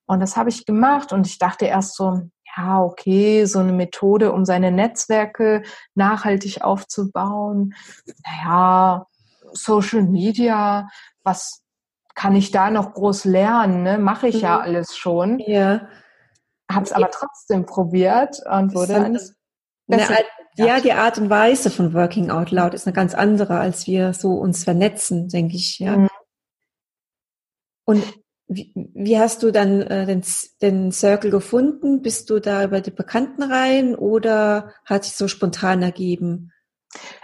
Und 0.07 0.21
das 0.21 0.37
habe 0.37 0.49
ich 0.49 0.65
gemacht 0.65 1.13
und 1.13 1.27
ich 1.27 1.37
dachte 1.37 1.65
erst 1.65 1.95
so, 1.95 2.21
ja, 2.55 2.81
okay, 2.81 3.45
so 3.45 3.59
eine 3.59 3.73
Methode, 3.73 4.31
um 4.31 4.45
seine 4.45 4.71
Netzwerke 4.71 5.63
nachhaltig 5.93 6.61
aufzubauen. 6.61 7.75
Naja, 8.25 9.05
Social 9.51 10.03
Media, 10.03 10.87
was 11.23 11.61
kann 12.15 12.35
ich 12.35 12.51
da 12.51 12.71
noch 12.71 12.93
groß 12.93 13.25
lernen? 13.25 13.83
Ne? 13.83 13.97
Mache 13.97 14.27
ich 14.29 14.37
mhm. 14.37 14.41
ja 14.41 14.59
alles 14.59 14.97
schon. 14.97 15.39
Ja. 15.39 15.87
Habe 16.69 16.85
es 16.85 16.91
aber 16.91 17.11
trotzdem 17.11 17.65
probiert 17.65 18.41
und 18.49 18.73
wurde 18.73 18.93
dann 18.93 19.19
besser. 19.85 20.15
Art, 20.15 20.25
ja, 20.55 20.79
die 20.81 20.93
Art 20.93 21.17
und 21.17 21.29
Weise 21.29 21.69
von 21.69 21.93
Working 21.93 22.31
Out 22.31 22.51
Loud 22.51 22.73
ist 22.73 22.87
eine 22.87 22.93
ganz 22.93 23.13
andere, 23.13 23.59
als 23.59 23.87
wir 23.87 24.13
so 24.13 24.33
uns 24.33 24.63
vernetzen, 24.63 25.29
denke 25.29 25.55
ich. 25.55 25.79
Ja. 25.79 25.97
Mhm. 25.97 26.09
Und 27.85 28.03
wie, 28.47 28.71
wie 28.75 29.19
hast 29.19 29.43
du 29.43 29.51
dann 29.51 29.81
äh, 29.81 30.05
den, 30.05 30.23
den 30.61 30.91
Circle 30.91 31.31
gefunden? 31.31 32.01
Bist 32.01 32.29
du 32.29 32.39
da 32.39 32.63
über 32.63 32.81
die 32.81 32.91
Bekannten 32.91 33.43
rein 33.43 33.95
oder 33.95 34.71
hat 34.85 35.03
sich 35.03 35.15
so 35.15 35.27
spontan 35.27 35.81
ergeben? 35.81 36.53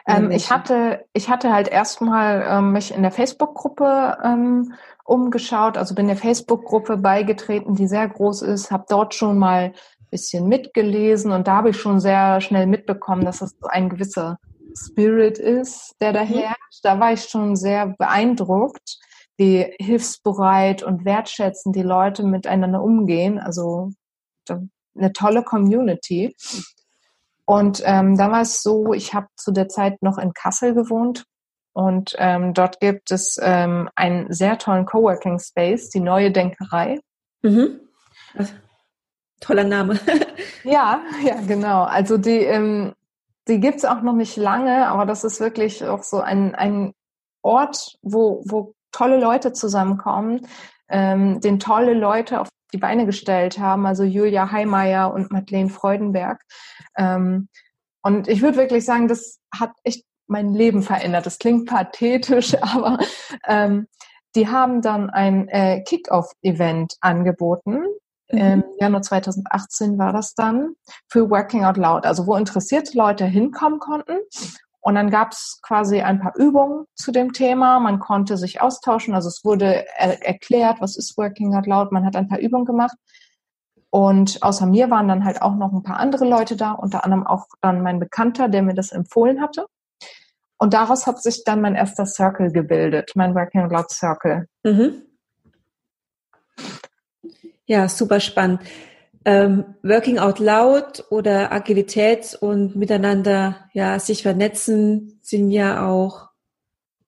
Ähm, 0.05 0.31
ich 0.31 0.51
hatte, 0.51 1.05
ich 1.13 1.29
hatte 1.29 1.53
halt 1.53 1.69
erstmal 1.69 2.45
ähm, 2.47 2.73
mich 2.73 2.93
in 2.93 3.01
der 3.01 3.11
Facebook-Gruppe 3.11 4.17
ähm, 4.23 4.73
umgeschaut, 5.05 5.77
also 5.77 5.95
bin 5.95 6.07
der 6.07 6.17
Facebook-Gruppe 6.17 6.97
beigetreten, 6.97 7.75
die 7.75 7.87
sehr 7.87 8.07
groß 8.07 8.41
ist, 8.43 8.71
habe 8.71 8.85
dort 8.89 9.15
schon 9.15 9.37
mal 9.37 9.71
ein 9.71 10.09
bisschen 10.11 10.47
mitgelesen 10.47 11.31
und 11.31 11.47
da 11.47 11.57
habe 11.57 11.69
ich 11.69 11.77
schon 11.77 11.99
sehr 11.99 12.41
schnell 12.41 12.67
mitbekommen, 12.67 13.25
dass 13.25 13.41
es 13.41 13.55
so 13.59 13.67
ein 13.67 13.89
gewisser 13.89 14.37
Spirit 14.77 15.37
ist, 15.37 15.95
der 16.01 16.13
da 16.13 16.23
mhm. 16.23 16.39
herrscht. 16.39 16.83
Da 16.83 16.99
war 16.99 17.13
ich 17.13 17.23
schon 17.23 17.55
sehr 17.55 17.95
beeindruckt, 17.97 18.99
wie 19.37 19.73
hilfsbereit 19.79 20.83
und 20.83 21.05
wertschätzend 21.05 21.75
die 21.75 21.83
Leute 21.83 22.23
miteinander 22.23 22.81
umgehen. 22.81 23.39
Also 23.39 23.91
eine 24.95 25.13
tolle 25.13 25.43
Community. 25.43 26.35
Und 27.45 27.81
ähm, 27.85 28.17
da 28.17 28.31
war 28.31 28.41
es 28.41 28.61
so, 28.61 28.93
ich 28.93 29.13
habe 29.13 29.27
zu 29.35 29.51
der 29.51 29.67
Zeit 29.67 30.01
noch 30.01 30.17
in 30.17 30.33
Kassel 30.33 30.73
gewohnt 30.73 31.25
und 31.73 32.15
ähm, 32.19 32.53
dort 32.53 32.79
gibt 32.79 33.11
es 33.11 33.39
ähm, 33.41 33.89
einen 33.95 34.31
sehr 34.31 34.57
tollen 34.59 34.85
Coworking 34.85 35.39
Space, 35.39 35.89
die 35.89 35.99
Neue 35.99 36.31
Denkerei. 36.31 36.99
Mhm. 37.41 37.79
Toller 39.41 39.63
Name. 39.63 39.99
ja, 40.63 41.01
ja, 41.25 41.41
genau. 41.41 41.83
Also 41.83 42.17
die, 42.17 42.39
ähm, 42.39 42.93
die 43.47 43.59
gibt's 43.59 43.85
auch 43.85 44.01
noch 44.01 44.13
nicht 44.13 44.37
lange, 44.37 44.87
aber 44.87 45.05
das 45.05 45.23
ist 45.23 45.39
wirklich 45.39 45.83
auch 45.83 46.03
so 46.03 46.21
ein, 46.21 46.55
ein 46.55 46.93
Ort, 47.41 47.97
wo, 48.03 48.43
wo 48.45 48.73
tolle 48.93 49.19
Leute 49.19 49.51
zusammenkommen, 49.51 50.47
ähm, 50.87 51.41
den 51.41 51.59
tolle 51.59 51.93
Leute 51.93 52.39
auf 52.39 52.47
die 52.73 52.77
Beine 52.77 53.05
gestellt 53.05 53.59
haben, 53.59 53.85
also 53.85 54.03
Julia 54.03 54.51
Heimeyer 54.51 55.13
und 55.13 55.31
Madeleine 55.31 55.69
Freudenberg. 55.69 56.41
Ähm, 56.97 57.49
und 58.01 58.27
ich 58.27 58.41
würde 58.41 58.57
wirklich 58.57 58.85
sagen, 58.85 59.07
das 59.07 59.39
hat 59.53 59.71
echt 59.83 60.05
mein 60.27 60.53
Leben 60.53 60.81
verändert. 60.81 61.25
Das 61.25 61.39
klingt 61.39 61.67
pathetisch, 61.67 62.55
aber 62.61 62.97
ähm, 63.47 63.87
die 64.35 64.47
haben 64.47 64.81
dann 64.81 65.09
ein 65.09 65.47
äh, 65.49 65.83
Kick-Off-Event 65.83 66.95
angeboten. 67.01 67.83
Mhm. 68.31 68.37
Im 68.37 68.63
Januar 68.79 69.03
2018 69.03 69.97
war 69.97 70.11
das 70.11 70.33
dann 70.33 70.73
für 71.07 71.29
Working 71.29 71.65
Out 71.65 71.77
Loud, 71.77 72.05
also 72.05 72.25
wo 72.25 72.35
interessierte 72.35 72.97
Leute 72.97 73.25
hinkommen 73.25 73.79
konnten 73.79 74.17
und 74.83 74.95
dann 74.95 75.09
gab 75.09 75.31
es 75.31 75.61
quasi 75.61 76.01
ein 76.01 76.19
paar 76.19 76.35
Übungen 76.35 76.85
zu 76.93 77.13
dem 77.13 77.31
Thema. 77.31 77.79
Man 77.79 77.99
konnte 77.99 78.35
sich 78.35 78.59
austauschen. 78.59 79.13
Also 79.13 79.29
es 79.29 79.45
wurde 79.45 79.85
er 79.97 80.21
erklärt, 80.27 80.81
was 80.81 80.97
ist 80.97 81.17
Working 81.17 81.55
Out 81.55 81.67
Loud. 81.67 81.93
Man 81.93 82.05
hat 82.05 82.17
ein 82.17 82.27
paar 82.27 82.39
Übungen 82.39 82.65
gemacht. 82.65 82.97
Und 83.89 84.43
außer 84.43 84.65
mir 84.65 84.89
waren 84.89 85.07
dann 85.07 85.23
halt 85.23 85.41
auch 85.41 85.55
noch 85.55 85.71
ein 85.71 85.83
paar 85.83 85.97
andere 85.97 86.27
Leute 86.27 86.57
da, 86.57 86.73
unter 86.73 87.05
anderem 87.05 87.25
auch 87.25 87.45
dann 87.61 87.81
mein 87.81 87.97
Bekannter, 87.99 88.49
der 88.49 88.61
mir 88.61 88.73
das 88.73 88.91
empfohlen 88.91 89.41
hatte. 89.41 89.67
Und 90.57 90.73
daraus 90.73 91.07
hat 91.07 91.23
sich 91.23 91.45
dann 91.45 91.61
mein 91.61 91.75
erster 91.75 92.05
Circle 92.05 92.51
gebildet, 92.51 93.11
mein 93.15 93.35
Working 93.35 93.61
Out 93.61 93.71
Loud 93.71 93.89
Circle. 93.89 94.49
Mhm. 94.63 95.03
Ja, 97.67 97.87
super 97.87 98.19
spannend. 98.19 98.59
Ähm, 99.25 99.75
Working 99.83 100.19
Out 100.19 100.39
Loud 100.39 101.05
oder 101.09 101.51
Agilität 101.51 102.37
und 102.39 102.75
miteinander 102.75 103.69
ja 103.73 103.99
sich 103.99 104.23
vernetzen 104.23 105.19
sind 105.21 105.49
ja 105.49 105.87
auch, 105.87 106.29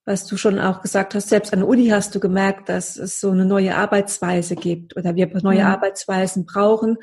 was 0.06 0.26
du 0.26 0.38
schon 0.38 0.60
auch 0.60 0.82
gesagt 0.82 1.14
hast, 1.16 1.30
selbst 1.30 1.52
an 1.52 1.60
der 1.60 1.68
Uni 1.68 1.88
hast 1.88 2.16
du 2.16 2.20
gemerkt, 2.20 2.70
dass 2.70 2.96
es 2.96 3.20
so 3.20 3.32
eine 3.32 3.46
neue 3.46 3.76
Arbeitsweise 3.76 4.56
gibt 4.56 4.96
oder 4.96 5.16
wir 5.16 5.28
neue 5.42 5.62
mhm. 5.62 5.68
Arbeitsweisen 5.68 6.46
brauchen. 6.46 6.98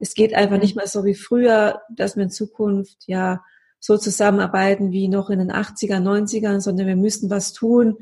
Es 0.00 0.14
geht 0.14 0.34
einfach 0.34 0.58
nicht 0.58 0.76
mehr 0.76 0.86
so 0.86 1.04
wie 1.04 1.14
früher, 1.14 1.82
dass 1.90 2.16
wir 2.16 2.24
in 2.24 2.30
Zukunft 2.30 3.04
ja 3.06 3.42
so 3.80 3.98
zusammenarbeiten 3.98 4.92
wie 4.92 5.08
noch 5.08 5.28
in 5.28 5.40
den 5.40 5.52
80er, 5.52 5.98
90ern, 5.98 6.60
sondern 6.60 6.86
wir 6.86 6.96
müssen 6.96 7.28
was 7.28 7.52
tun, 7.52 7.98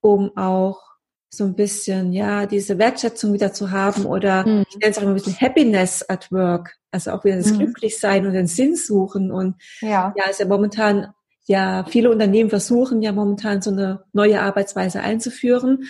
um 0.00 0.36
auch 0.36 0.87
so 1.30 1.44
ein 1.44 1.54
bisschen, 1.54 2.12
ja, 2.12 2.46
diese 2.46 2.78
Wertschätzung 2.78 3.32
wieder 3.32 3.52
zu 3.52 3.70
haben 3.70 4.06
oder 4.06 4.46
mhm. 4.46 4.64
ich 4.68 4.76
nenne 4.78 4.90
es 4.90 4.98
auch 4.98 5.02
immer 5.02 5.12
ein 5.12 5.16
bisschen 5.16 5.40
Happiness 5.40 6.04
at 6.08 6.32
work, 6.32 6.76
also 6.90 7.12
auch 7.12 7.24
wieder 7.24 7.36
das 7.36 7.52
mhm. 7.52 7.58
Glücklichsein 7.58 8.26
und 8.26 8.32
den 8.32 8.46
Sinn 8.46 8.76
suchen 8.76 9.30
und 9.30 9.56
ja, 9.80 10.14
ja 10.16 10.30
ist 10.30 10.40
ja 10.40 10.46
momentan, 10.46 11.12
ja, 11.46 11.84
viele 11.88 12.10
Unternehmen 12.10 12.50
versuchen 12.50 13.02
ja 13.02 13.12
momentan 13.12 13.60
so 13.62 13.70
eine 13.70 14.04
neue 14.12 14.40
Arbeitsweise 14.40 15.00
einzuführen, 15.00 15.84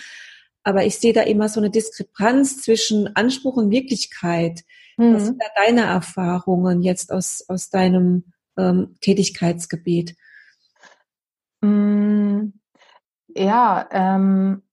aber 0.63 0.85
ich 0.85 0.99
sehe 0.99 1.13
da 1.13 1.21
immer 1.21 1.47
so 1.47 1.59
eine 1.59 1.69
Diskrepanz 1.69 2.61
zwischen 2.61 3.15
Anspruch 3.15 3.55
und 3.55 3.71
Wirklichkeit. 3.71 4.61
Mhm. 4.97 5.15
Was 5.15 5.25
sind 5.25 5.41
da 5.41 5.47
deine 5.55 5.85
Erfahrungen 5.85 6.81
jetzt 6.81 7.11
aus, 7.11 7.45
aus 7.47 7.69
deinem 7.69 8.33
ähm, 8.57 8.95
Tätigkeitsgebiet? 9.01 10.15
Mm, 11.61 12.49
ja, 13.35 13.87
ähm, 13.91 14.63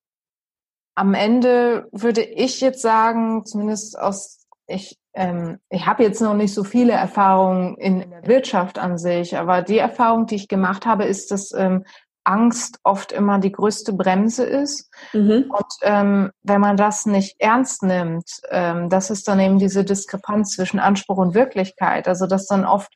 am 0.97 1.15
Ende 1.15 1.89
würde 1.93 2.23
ich 2.23 2.61
jetzt 2.61 2.83
sagen, 2.83 3.45
zumindest 3.45 3.99
aus, 3.99 4.47
ich, 4.67 4.99
ähm, 5.15 5.59
ich 5.69 5.87
habe 5.87 6.03
jetzt 6.03 6.21
noch 6.21 6.35
nicht 6.35 6.55
so 6.55 6.65
viele 6.65 6.95
Erfahrungen 6.95 7.77
in, 7.77 8.01
in, 8.01 8.11
der 8.11 8.27
Wirtschaft 8.27 8.79
an 8.79 8.99
sich, 8.99 9.37
aber 9.37 9.63
die 9.63 9.79
Erfahrung, 9.79 10.27
die 10.27 10.37
ich 10.37 10.49
gemacht 10.49 10.87
habe, 10.87 11.05
ist, 11.05 11.31
dass 11.31 11.53
ähm, 11.53 11.85
Angst 12.25 12.81
oft 12.83 13.13
immer 13.13 13.39
die 13.39 13.53
größte 13.53 13.93
Bremse 13.93 14.45
ist. 14.45 14.91
Mhm. 15.13 15.51
Und 15.51 15.73
ähm, 15.83 16.31
wenn 16.43 16.61
man 16.61 16.77
das 16.77 17.07
nicht 17.07 17.37
ernst 17.39 17.83
nimmt, 17.83 18.29
ähm, 18.51 18.89
das 18.89 19.11
ist 19.11 19.29
dann 19.29 19.39
eben 19.39 19.59
diese 19.59 19.85
Diskrepanz 19.85 20.57
zwischen 20.57 20.81
Anspruch 20.81 21.19
und 21.19 21.35
Wirklichkeit. 21.35 22.09
Also 22.09 22.27
dass 22.27 22.47
dann 22.47 22.65
oft 22.65 22.93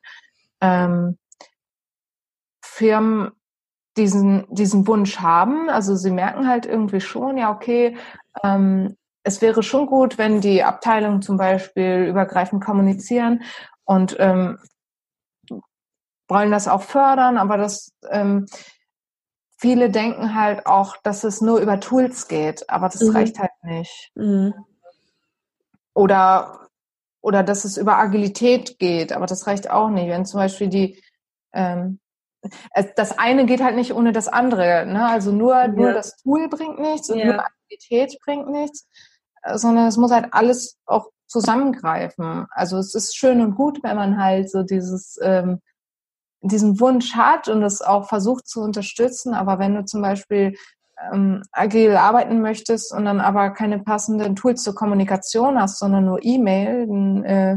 ähm, 0.60 1.18
Firmen 2.64 3.30
diesen, 3.96 4.46
diesen 4.50 4.86
Wunsch 4.86 5.18
haben. 5.18 5.68
Also 5.68 5.96
sie 5.96 6.10
merken 6.10 6.48
halt 6.48 6.66
irgendwie 6.66 7.00
schon, 7.00 7.36
ja, 7.36 7.50
okay, 7.50 7.96
ähm, 8.42 8.96
es 9.22 9.42
wäre 9.42 9.62
schon 9.62 9.86
gut, 9.86 10.18
wenn 10.18 10.40
die 10.40 10.62
Abteilungen 10.62 11.22
zum 11.22 11.36
Beispiel 11.36 12.06
übergreifend 12.08 12.64
kommunizieren 12.64 13.42
und 13.84 14.16
ähm, 14.18 14.58
wollen 16.28 16.50
das 16.50 16.68
auch 16.68 16.82
fördern, 16.82 17.36
aber 17.36 17.58
das 17.58 17.92
ähm, 18.08 18.46
viele 19.58 19.90
denken 19.90 20.34
halt 20.34 20.64
auch, 20.66 20.96
dass 21.02 21.24
es 21.24 21.40
nur 21.40 21.58
über 21.60 21.80
Tools 21.80 22.28
geht, 22.28 22.70
aber 22.70 22.88
das 22.88 23.02
mhm. 23.02 23.10
reicht 23.10 23.38
halt 23.38 23.50
nicht. 23.62 24.10
Mhm. 24.14 24.54
Oder 25.92 26.68
oder 27.22 27.42
dass 27.42 27.64
es 27.64 27.76
über 27.76 27.98
Agilität 27.98 28.78
geht, 28.78 29.12
aber 29.12 29.26
das 29.26 29.46
reicht 29.46 29.68
auch 29.68 29.90
nicht. 29.90 30.08
Wenn 30.08 30.24
zum 30.24 30.40
Beispiel 30.40 30.68
die 30.68 31.02
ähm, 31.52 32.00
das 32.96 33.18
eine 33.18 33.46
geht 33.46 33.62
halt 33.62 33.76
nicht 33.76 33.94
ohne 33.94 34.12
das 34.12 34.28
andere. 34.28 34.86
Ne? 34.86 35.06
Also 35.06 35.32
nur, 35.32 35.54
ja. 35.54 35.68
nur 35.68 35.92
das 35.92 36.16
Tool 36.16 36.48
bringt 36.48 36.78
nichts 36.78 37.10
und 37.10 37.18
ja. 37.18 37.26
nur 37.26 37.40
Aktivität 37.40 38.18
bringt 38.24 38.48
nichts, 38.48 38.86
äh, 39.42 39.58
sondern 39.58 39.86
es 39.86 39.96
muss 39.96 40.10
halt 40.10 40.28
alles 40.32 40.78
auch 40.86 41.08
zusammengreifen. 41.26 42.46
Also 42.50 42.78
es 42.78 42.94
ist 42.94 43.16
schön 43.16 43.40
und 43.40 43.54
gut, 43.54 43.82
wenn 43.82 43.96
man 43.96 44.22
halt 44.22 44.50
so 44.50 44.62
dieses 44.62 45.18
ähm, 45.22 45.60
diesen 46.42 46.80
Wunsch 46.80 47.14
hat 47.14 47.48
und 47.48 47.62
es 47.62 47.82
auch 47.82 48.08
versucht 48.08 48.48
zu 48.48 48.60
unterstützen. 48.62 49.34
Aber 49.34 49.58
wenn 49.58 49.74
du 49.74 49.84
zum 49.84 50.02
Beispiel 50.02 50.56
ähm, 51.12 51.42
agil 51.52 51.96
arbeiten 51.96 52.40
möchtest 52.40 52.92
und 52.92 53.04
dann 53.04 53.20
aber 53.20 53.50
keine 53.50 53.80
passenden 53.80 54.36
Tools 54.36 54.62
zur 54.62 54.74
Kommunikation 54.74 55.60
hast, 55.60 55.78
sondern 55.78 56.06
nur 56.06 56.18
E-Mail, 56.22 56.86
dann 56.86 57.24
äh, 57.24 57.56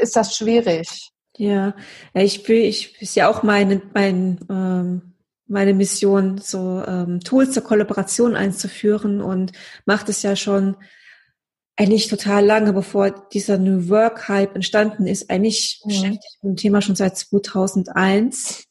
ist 0.00 0.16
das 0.16 0.36
schwierig. 0.36 1.10
Ja, 1.38 1.74
ja 2.14 2.22
ich 2.22 2.46
will, 2.48 2.62
ich 2.62 3.00
ist 3.00 3.16
ja 3.16 3.28
auch 3.28 3.42
meine, 3.42 3.80
mein, 3.94 4.40
ähm, 4.50 5.14
meine 5.46 5.72
Mission, 5.72 6.38
so 6.38 6.82
ähm, 6.86 7.20
Tools 7.20 7.52
zur 7.52 7.62
Kollaboration 7.62 8.36
einzuführen 8.36 9.20
und 9.22 9.52
macht 9.86 10.08
es 10.08 10.22
ja 10.22 10.36
schon 10.36 10.76
eigentlich 11.76 12.08
total 12.08 12.44
lange, 12.44 12.72
bevor 12.72 13.10
dieser 13.32 13.56
New 13.56 13.88
Work 13.88 14.28
Hype 14.28 14.56
entstanden 14.56 15.06
ist. 15.06 15.30
Eigentlich 15.30 15.80
mhm. 15.84 15.88
beschäftigt 15.88 16.38
mit 16.42 16.50
dem 16.50 16.56
Thema 16.56 16.82
schon 16.82 16.96
seit 16.96 17.16
2001. 17.16 18.64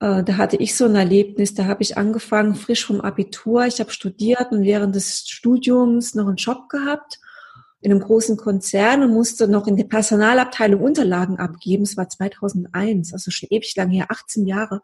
Äh, 0.00 0.24
da 0.24 0.36
hatte 0.38 0.56
ich 0.56 0.74
so 0.74 0.86
ein 0.86 0.94
Erlebnis, 0.94 1.52
da 1.52 1.66
habe 1.66 1.82
ich 1.82 1.98
angefangen, 1.98 2.54
frisch 2.54 2.86
vom 2.86 3.02
Abitur. 3.02 3.66
Ich 3.66 3.80
habe 3.80 3.90
studiert 3.90 4.50
und 4.50 4.64
während 4.64 4.94
des 4.94 5.28
Studiums 5.28 6.14
noch 6.14 6.26
einen 6.26 6.36
Job 6.36 6.70
gehabt 6.70 7.18
in 7.80 7.92
einem 7.92 8.00
großen 8.00 8.36
Konzern 8.36 9.02
und 9.02 9.12
musste 9.12 9.48
noch 9.48 9.66
in 9.66 9.76
der 9.76 9.84
Personalabteilung 9.84 10.80
Unterlagen 10.80 11.38
abgeben. 11.38 11.84
Es 11.84 11.96
war 11.96 12.08
2001, 12.08 13.12
also 13.12 13.30
schon 13.30 13.48
ewig 13.50 13.74
lang 13.76 13.90
her, 13.90 14.06
18 14.08 14.46
Jahre. 14.46 14.80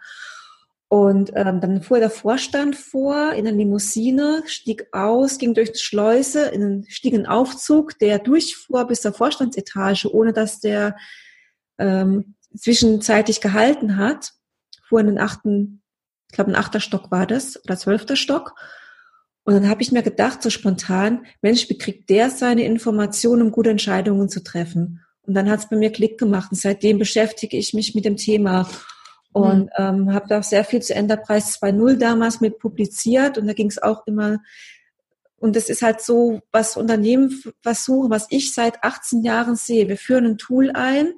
Und 0.89 1.33
ähm, 1.35 1.63
dann 1.63 1.81
fuhr 1.81 2.01
der 2.01 2.11
Vorstand 2.11 2.77
vor 2.77 3.33
in 3.33 3.47
eine 3.47 3.57
Limousine, 3.57 4.43
stieg 4.45 4.89
aus, 4.93 5.39
ging 5.39 5.55
durch 5.55 5.73
die 5.73 5.79
Schleuse, 5.79 6.49
in 6.49 6.63
einen, 6.63 6.91
stieg 6.91 7.15
einen 7.15 7.25
Aufzug, 7.25 7.99
der 7.99 8.19
durchfuhr 8.19 8.87
bis 8.87 9.01
zur 9.01 9.15
Vorstandsetage, 9.15 10.13
ohne 10.13 10.35
dass 10.35 10.61
der 10.61 10.95
ähm, 11.79 12.35
zwischenzeitlich 12.55 13.41
gehalten 13.41 13.97
hat. 13.97 14.33
Fuhr 14.85 15.01
in 15.01 15.07
den 15.07 15.19
achten, 15.19 15.83
ich 16.31 16.35
glaube 16.35 16.51
ein 16.51 16.57
achter 16.57 16.81
Stock 16.81 17.11
war 17.11 17.27
das, 17.27 17.59
oder 17.65 17.79
zwölfter 17.79 18.17
Stock. 18.17 18.55
Und 19.45 19.55
dann 19.55 19.69
habe 19.69 19.83
ich 19.83 19.93
mir 19.93 20.03
gedacht, 20.03 20.43
so 20.43 20.51
spontan, 20.51 21.27
Mensch, 21.41 21.69
wie 21.69 21.79
kriegt 21.79 22.11
der 22.11 22.31
seine 22.31 22.65
Informationen, 22.65 23.43
um 23.43 23.51
gute 23.53 23.71
Entscheidungen 23.71 24.29
zu 24.29 24.43
treffen? 24.43 25.01
Und 25.23 25.35
dann 25.35 25.51
hat 25.51 25.61
es 25.61 25.69
bei 25.69 25.77
mir 25.77 25.91
Klick 25.91 26.19
gemacht. 26.19 26.53
Und 26.53 26.59
seitdem 26.59 26.99
beschäftige 26.99 27.57
ich 27.57 27.75
mich 27.75 27.95
mit 27.95 28.05
dem 28.05 28.17
Thema 28.17 28.69
und 29.33 29.65
mhm. 29.65 29.71
ähm, 29.79 30.15
habe 30.15 30.29
da 30.29 30.41
auch 30.41 30.45
sehr 30.45 30.65
viel 30.65 30.81
zu 30.81 30.95
Enterprise 30.95 31.59
2.0 31.59 31.97
damals 31.97 32.41
mit 32.41 32.59
publiziert 32.59 33.39
und 33.39 33.47
da 33.47 33.55
ging 33.55 33.69
es 33.69 33.83
auch 33.83 34.07
immer 34.07 34.41
und 35.43 35.57
das 35.57 35.69
ist 35.69 35.83
halt 35.83 36.01
so, 36.01 36.41
was 36.53 36.77
Unternehmen 36.77 37.43
versuchen, 37.63 38.11
was 38.11 38.29
ich 38.31 38.55
seit 38.55 38.85
18 38.85 39.25
Jahren 39.25 39.57
sehe. 39.57 39.89
Wir 39.89 39.97
führen 39.97 40.25
ein 40.25 40.39
Tool 40.39 40.71
ein 40.73 41.15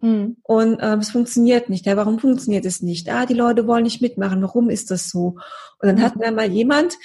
mhm. 0.00 0.38
und 0.42 0.80
ähm, 0.82 0.98
es 0.98 1.10
funktioniert 1.10 1.68
nicht. 1.68 1.86
Ja, 1.86 1.96
warum 1.96 2.18
funktioniert 2.18 2.66
es 2.66 2.82
nicht? 2.82 3.08
Ah, 3.08 3.24
die 3.24 3.34
Leute 3.34 3.68
wollen 3.68 3.84
nicht 3.84 4.02
mitmachen. 4.02 4.42
Warum 4.42 4.68
ist 4.68 4.90
das 4.90 5.10
so? 5.10 5.36
Und 5.80 5.86
dann 5.86 5.94
mhm. 5.94 6.02
hat 6.02 6.16
mir 6.16 6.32
mal 6.32 6.50
jemand, 6.50 6.96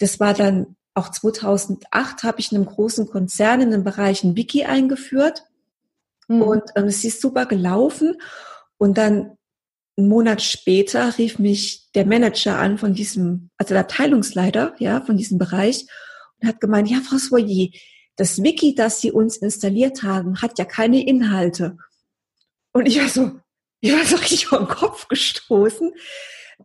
das 0.00 0.18
war 0.18 0.34
dann 0.34 0.76
auch 0.94 1.10
2008, 1.10 2.24
habe 2.24 2.40
ich 2.40 2.50
in 2.50 2.58
einem 2.58 2.66
großen 2.66 3.06
Konzern 3.06 3.60
in 3.60 3.70
den 3.70 3.84
Bereichen 3.84 4.36
Wiki 4.36 4.64
eingeführt 4.64 5.44
mhm. 6.28 6.42
und 6.42 6.62
ähm, 6.74 6.86
es 6.86 7.04
ist 7.04 7.20
super 7.20 7.46
gelaufen. 7.46 8.16
Und 8.76 8.98
dann 8.98 9.36
einen 9.96 10.08
Monat 10.08 10.42
später 10.42 11.16
rief 11.18 11.38
mich 11.38 11.90
der 11.94 12.06
Manager 12.06 12.58
an 12.58 12.78
von 12.78 12.94
diesem, 12.94 13.50
also 13.56 13.74
der 13.74 13.82
Abteilungsleiter, 13.82 14.74
ja, 14.78 15.00
von 15.02 15.16
diesem 15.16 15.38
Bereich 15.38 15.86
und 16.40 16.48
hat 16.48 16.60
gemeint, 16.60 16.90
ja, 16.90 17.00
Frau 17.00 17.18
Soyer, 17.18 17.68
das 18.16 18.42
Wiki, 18.42 18.74
das 18.74 19.00
Sie 19.00 19.12
uns 19.12 19.36
installiert 19.36 20.02
haben, 20.02 20.42
hat 20.42 20.58
ja 20.58 20.64
keine 20.64 21.06
Inhalte. 21.06 21.76
Und 22.72 22.86
ich 22.86 22.98
war 22.98 23.08
so, 23.08 23.32
ich 23.80 23.92
war 23.92 24.04
so 24.04 24.16
richtig 24.16 24.48
den 24.48 24.68
Kopf 24.68 25.08
gestoßen, 25.08 25.92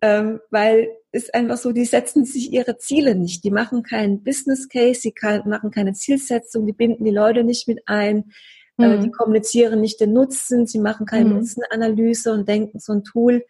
ähm, 0.01 0.39
weil 0.49 0.89
es 1.15 1.29
einfach 1.29 1.57
so, 1.57 1.71
die 1.71 1.85
setzen 1.85 2.25
sich 2.25 2.51
ihre 2.51 2.77
Ziele 2.77 3.15
nicht. 3.15 3.43
Die 3.43 3.51
machen 3.51 3.83
keinen 3.83 4.23
Business 4.23 4.69
Case, 4.69 5.01
sie 5.01 5.11
kann, 5.11 5.47
machen 5.47 5.71
keine 5.71 5.93
Zielsetzung, 5.93 6.65
die 6.65 6.73
binden 6.73 7.05
die 7.05 7.11
Leute 7.11 7.43
nicht 7.43 7.67
mit 7.67 7.81
ein. 7.85 8.31
Mhm. 8.77 9.01
Die 9.01 9.11
kommunizieren 9.11 9.81
nicht 9.81 9.99
den 10.01 10.13
Nutzen, 10.13 10.67
sie 10.67 10.79
machen 10.79 11.05
keine 11.05 11.29
mhm. 11.29 11.35
Nutzenanalyse 11.37 12.33
und 12.33 12.47
denken, 12.47 12.79
so 12.79 12.93
ein 12.93 13.03
Tool 13.03 13.45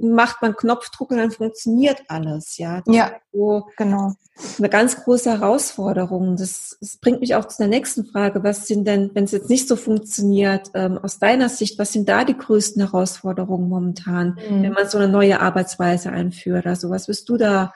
macht 0.00 0.42
man 0.42 0.54
Knopfdruck 0.54 1.10
und 1.10 1.18
dann 1.18 1.30
funktioniert 1.30 2.02
alles. 2.08 2.58
Ja, 2.58 2.82
das 2.84 2.94
ja 2.94 3.12
so 3.32 3.68
genau. 3.76 4.12
Eine 4.58 4.68
ganz 4.68 4.96
große 4.96 5.30
Herausforderung. 5.30 6.36
Das, 6.36 6.76
das, 6.80 6.96
bringt 6.96 7.20
mich 7.20 7.34
auch 7.34 7.46
zu 7.46 7.58
der 7.58 7.68
nächsten 7.68 8.04
Frage. 8.04 8.42
Was 8.42 8.66
sind 8.66 8.86
denn, 8.86 9.10
wenn 9.14 9.24
es 9.24 9.32
jetzt 9.32 9.50
nicht 9.50 9.68
so 9.68 9.76
funktioniert, 9.76 10.70
ähm, 10.74 10.98
aus 10.98 11.18
deiner 11.18 11.48
Sicht, 11.48 11.78
was 11.78 11.92
sind 11.92 12.08
da 12.08 12.24
die 12.24 12.36
größten 12.36 12.82
Herausforderungen 12.82 13.68
momentan, 13.68 14.38
mhm. 14.50 14.62
wenn 14.62 14.72
man 14.72 14.88
so 14.88 14.98
eine 14.98 15.08
neue 15.08 15.40
Arbeitsweise 15.40 16.10
einführt? 16.10 16.66
Also 16.66 16.90
was 16.90 17.08
wirst 17.08 17.28
du 17.28 17.36
da 17.36 17.72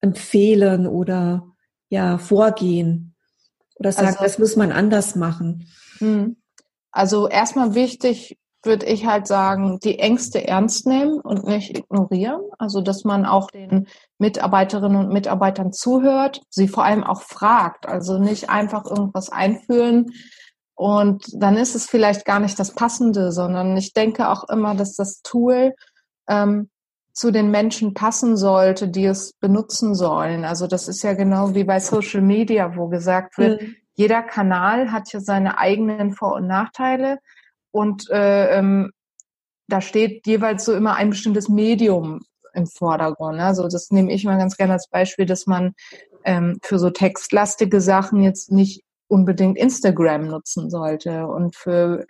empfehlen 0.00 0.86
oder 0.86 1.46
ja 1.88 2.18
vorgehen? 2.18 3.14
Oder 3.76 3.92
sagen, 3.92 4.08
also, 4.08 4.22
das 4.22 4.38
muss 4.38 4.56
man 4.56 4.72
anders 4.72 5.14
machen? 5.14 5.68
Hm. 5.98 6.36
Also 6.90 7.28
erstmal 7.28 7.74
wichtig 7.74 8.38
würde 8.62 8.86
ich 8.86 9.06
halt 9.06 9.26
sagen, 9.26 9.78
die 9.80 9.98
Ängste 9.98 10.46
ernst 10.46 10.86
nehmen 10.86 11.20
und 11.20 11.46
nicht 11.46 11.76
ignorieren. 11.78 12.42
Also 12.58 12.80
dass 12.80 13.04
man 13.04 13.24
auch 13.24 13.50
den 13.50 13.86
Mitarbeiterinnen 14.18 14.98
und 14.98 15.12
Mitarbeitern 15.12 15.72
zuhört, 15.72 16.42
sie 16.48 16.68
vor 16.68 16.84
allem 16.84 17.04
auch 17.04 17.22
fragt. 17.22 17.86
Also 17.86 18.18
nicht 18.18 18.50
einfach 18.50 18.84
irgendwas 18.84 19.30
einführen 19.30 20.12
und 20.78 21.24
dann 21.34 21.56
ist 21.56 21.74
es 21.74 21.86
vielleicht 21.86 22.24
gar 22.24 22.38
nicht 22.38 22.56
das 22.60 22.72
Passende, 22.72 23.32
sondern 23.32 23.76
ich 23.76 23.94
denke 23.94 24.28
auch 24.28 24.48
immer, 24.48 24.76
dass 24.76 24.94
das 24.94 25.22
Tool 25.22 25.74
ähm, 26.28 26.70
zu 27.12 27.32
den 27.32 27.50
Menschen 27.50 27.94
passen 27.94 28.36
sollte, 28.36 28.86
die 28.86 29.06
es 29.06 29.32
benutzen 29.40 29.96
sollen. 29.96 30.44
Also 30.44 30.68
das 30.68 30.86
ist 30.86 31.02
ja 31.02 31.14
genau 31.14 31.56
wie 31.56 31.64
bei 31.64 31.80
Social 31.80 32.20
Media, 32.20 32.76
wo 32.76 32.86
gesagt 32.86 33.38
wird, 33.38 33.60
mhm. 33.60 33.74
jeder 33.94 34.22
Kanal 34.22 34.92
hat 34.92 35.12
ja 35.12 35.18
seine 35.18 35.58
eigenen 35.58 36.12
Vor- 36.12 36.34
und 36.34 36.46
Nachteile 36.46 37.18
und 37.78 38.10
äh, 38.10 38.58
ähm, 38.58 38.90
da 39.68 39.80
steht 39.80 40.26
jeweils 40.26 40.64
so 40.64 40.74
immer 40.74 40.96
ein 40.96 41.10
bestimmtes 41.10 41.48
Medium 41.48 42.22
im 42.54 42.66
Vordergrund. 42.66 43.38
Also 43.38 43.68
das 43.68 43.90
nehme 43.90 44.12
ich 44.12 44.24
mal 44.24 44.36
ganz 44.36 44.56
gerne 44.56 44.72
als 44.72 44.88
Beispiel, 44.88 45.26
dass 45.26 45.46
man 45.46 45.74
ähm, 46.24 46.58
für 46.62 46.80
so 46.80 46.90
textlastige 46.90 47.80
Sachen 47.80 48.22
jetzt 48.22 48.50
nicht 48.50 48.82
unbedingt 49.06 49.56
Instagram 49.56 50.26
nutzen 50.26 50.70
sollte 50.70 51.28
und 51.28 51.54
für 51.54 52.06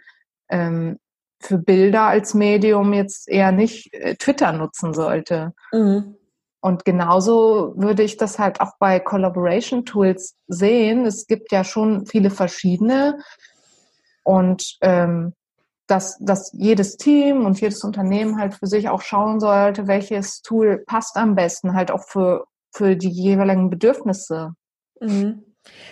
ähm, 0.49 0.99
für 1.41 1.59
Bilder 1.59 2.05
als 2.05 2.33
Medium 2.33 2.95
jetzt 2.95 3.29
eher 3.29 3.53
nicht 3.53 3.93
äh, 3.93 4.17
Twitter 4.17 4.53
nutzen 4.53 4.95
sollte. 4.95 5.53
Mhm. 5.73 6.17
Und 6.61 6.85
genauso 6.85 7.75
würde 7.77 8.03
ich 8.03 8.17
das 8.17 8.39
halt 8.39 8.61
auch 8.61 8.73
bei 8.81 8.99
Collaboration 8.99 9.85
Tools 9.85 10.35
sehen. 10.49 11.05
Es 11.05 11.27
gibt 11.27 11.53
ja 11.53 11.63
schon 11.63 12.07
viele 12.07 12.31
verschiedene 12.31 13.19
und 14.25 14.79
ähm, 14.81 15.35
dass, 15.89 16.19
dass 16.21 16.53
jedes 16.53 16.97
Team 16.97 17.45
und 17.45 17.61
jedes 17.61 17.83
Unternehmen 17.83 18.39
halt 18.39 18.55
für 18.55 18.67
sich 18.67 18.89
auch 18.89 19.03
schauen 19.03 19.41
sollte, 19.41 19.89
welches 19.89 20.43
Tool 20.43 20.85
passt 20.87 21.17
am 21.17 21.35
besten 21.35 21.75
halt 21.75 21.91
auch 21.91 22.05
für, 22.05 22.47
für 22.71 22.95
die 22.95 23.09
jeweiligen 23.09 23.71
Bedürfnisse. 23.71 24.53
Mhm. 25.01 25.45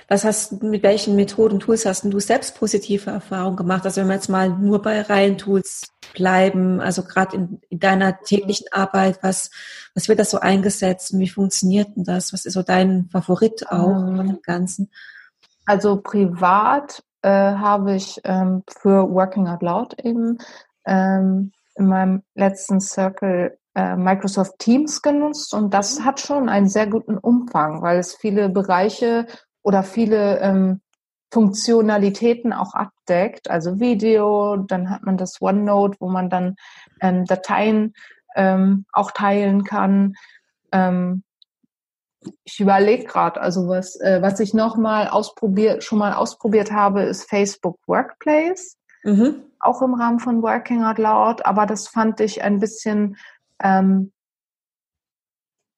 Was 0.09 0.25
hast 0.25 0.63
mit 0.63 0.83
welchen 0.83 1.17
Methoden, 1.17 1.61
Tools 1.61 1.85
hast 1.85 2.05
du 2.05 2.21
selbst 2.21 2.57
positive 2.57 3.11
Erfahrungen 3.11 3.57
gemacht? 3.57 3.85
Also 3.85 4.01
wenn 4.01 4.09
wir 4.09 4.15
jetzt 4.15 4.29
mal 4.29 4.49
nur 4.49 4.81
bei 4.81 5.03
Reihentools 5.03 5.89
bleiben, 6.15 6.81
also 6.81 7.03
gerade 7.03 7.37
in, 7.37 7.61
in, 7.69 7.79
deiner 7.79 8.21
täglichen 8.21 8.67
Arbeit, 8.71 9.19
was, 9.23 9.51
was 9.95 10.09
wird 10.09 10.19
das 10.19 10.31
so 10.31 10.39
eingesetzt 10.39 11.13
und 11.13 11.21
wie 11.21 11.29
funktioniert 11.29 11.89
denn 11.97 12.05
das? 12.05 12.33
Was 12.33 12.45
ist 12.45 12.55
so 12.55 12.63
dein 12.63 13.09
Favorit 13.11 13.67
auch 13.69 13.91
ähm, 13.91 14.17
von 14.17 14.27
dem 14.29 14.43
Ganzen? 14.43 14.91
Also 15.67 16.01
privat 16.01 17.03
äh, 17.27 17.57
habe 17.57 17.97
ich 17.97 18.21
ähm, 18.23 18.63
für 18.69 19.11
Working 19.11 19.49
Out 19.49 19.63
Loud 19.63 19.99
eben 20.05 20.39
ähm, 20.87 21.51
in 21.75 21.87
meinem 21.89 22.23
letzten 22.37 22.81
Circle 22.81 23.59
äh, 23.75 23.97
Microsoft 23.97 24.61
Teams 24.61 25.03
genutzt 25.03 25.53
und 25.53 25.75
das 25.75 26.05
hat 26.05 26.21
schon 26.21 26.49
einen 26.49 26.69
sehr 26.69 26.87
guten 26.87 27.19
Umfang, 27.19 27.83
weil 27.83 27.99
es 27.99 28.15
viele 28.15 28.49
Bereiche 28.49 29.27
oder 29.63 29.83
viele 29.83 30.39
ähm, 30.39 30.81
Funktionalitäten 31.33 32.53
auch 32.53 32.75
abdeckt, 32.75 33.51
also 33.51 33.81
Video, 33.81 34.59
dann 34.59 34.89
hat 34.89 35.03
man 35.03 35.17
das 35.17 35.43
OneNote, 35.43 35.97
wo 35.99 36.09
man 36.09 36.31
dann 36.31 36.55
ähm, 37.01 37.25
Dateien 37.25 37.93
ähm, 38.37 38.87
auch 38.93 39.11
teilen 39.11 39.65
kann. 39.65 40.15
Ähm, 40.71 41.25
ich 42.45 42.61
überlege 42.61 43.05
gerade, 43.05 43.41
also 43.41 43.69
was, 43.69 44.01
äh, 44.01 44.21
was 44.23 44.41
ich 44.41 44.55
noch 44.55 44.77
mal 44.77 45.09
ausprobiert, 45.09 45.85
schon 45.85 45.99
mal 45.99 46.13
ausprobiert 46.13 46.73
habe, 46.73 47.03
ist 47.03 47.29
Facebook 47.29 47.79
Workplace. 47.87 48.77
mhm. 49.05 49.43
auch 49.61 49.83
im 49.83 49.95
Rahmen 49.95 50.19
von 50.19 50.43
Working 50.43 50.83
Out 50.85 50.99
Loud, 50.99 51.47
aber 51.47 51.67
das 51.67 51.89
fand 51.89 52.21
ich 52.21 52.43
ein 52.43 52.61
bisschen, 52.61 53.17
ähm, 53.63 54.13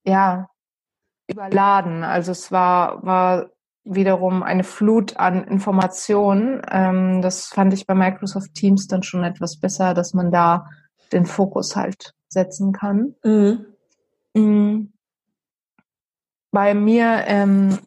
ja, 0.05 0.49
überladen. 1.29 2.03
Also 2.05 2.33
es 2.33 2.51
war, 2.51 3.05
war 3.05 3.51
wiederum 3.85 4.43
eine 4.43 4.65
Flut 4.65 5.17
an 5.19 5.45
Informationen. 5.45 6.63
Ähm, 6.71 7.23
das 7.23 7.47
fand 7.47 7.73
ich 7.73 7.87
bei 7.87 7.95
Microsoft 7.95 8.55
Teams 8.55 8.87
dann 8.87 9.03
schon 9.03 9.25
etwas 9.25 9.59
besser, 9.59 9.95
dass 9.95 10.15
man 10.15 10.31
da 10.31 10.67
den 11.13 11.27
Fokus 11.27 11.77
halt 11.77 12.15
setzen 12.29 12.73
kann. 12.73 13.15
Mhm. 13.25 13.67
Mhm. 14.35 14.93
Bei 16.51 16.75
mir, 16.75 17.25
ähm, 17.27 17.79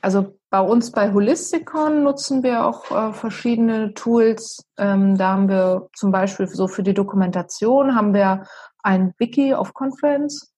also 0.00 0.38
bei 0.50 0.60
uns 0.60 0.92
bei 0.92 1.12
Holisticon 1.12 2.02
nutzen 2.02 2.42
wir 2.42 2.64
auch 2.64 2.90
äh, 2.90 3.12
verschiedene 3.12 3.92
Tools. 3.94 4.64
Ähm, 4.78 5.18
da 5.18 5.32
haben 5.32 5.48
wir 5.48 5.88
zum 5.94 6.10
Beispiel 6.10 6.46
so 6.46 6.68
für 6.68 6.82
die 6.82 6.94
Dokumentation 6.94 7.94
haben 7.94 8.14
wir 8.14 8.46
ein 8.82 9.12
Wiki 9.18 9.54
of 9.54 9.74
Conference, 9.74 10.52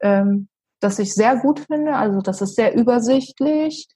ähm, 0.00 0.48
das 0.80 0.98
ich 0.98 1.14
sehr 1.14 1.36
gut 1.36 1.60
finde. 1.60 1.96
Also 1.96 2.20
das 2.20 2.42
ist 2.42 2.56
sehr 2.56 2.74
übersichtlich 2.74 3.88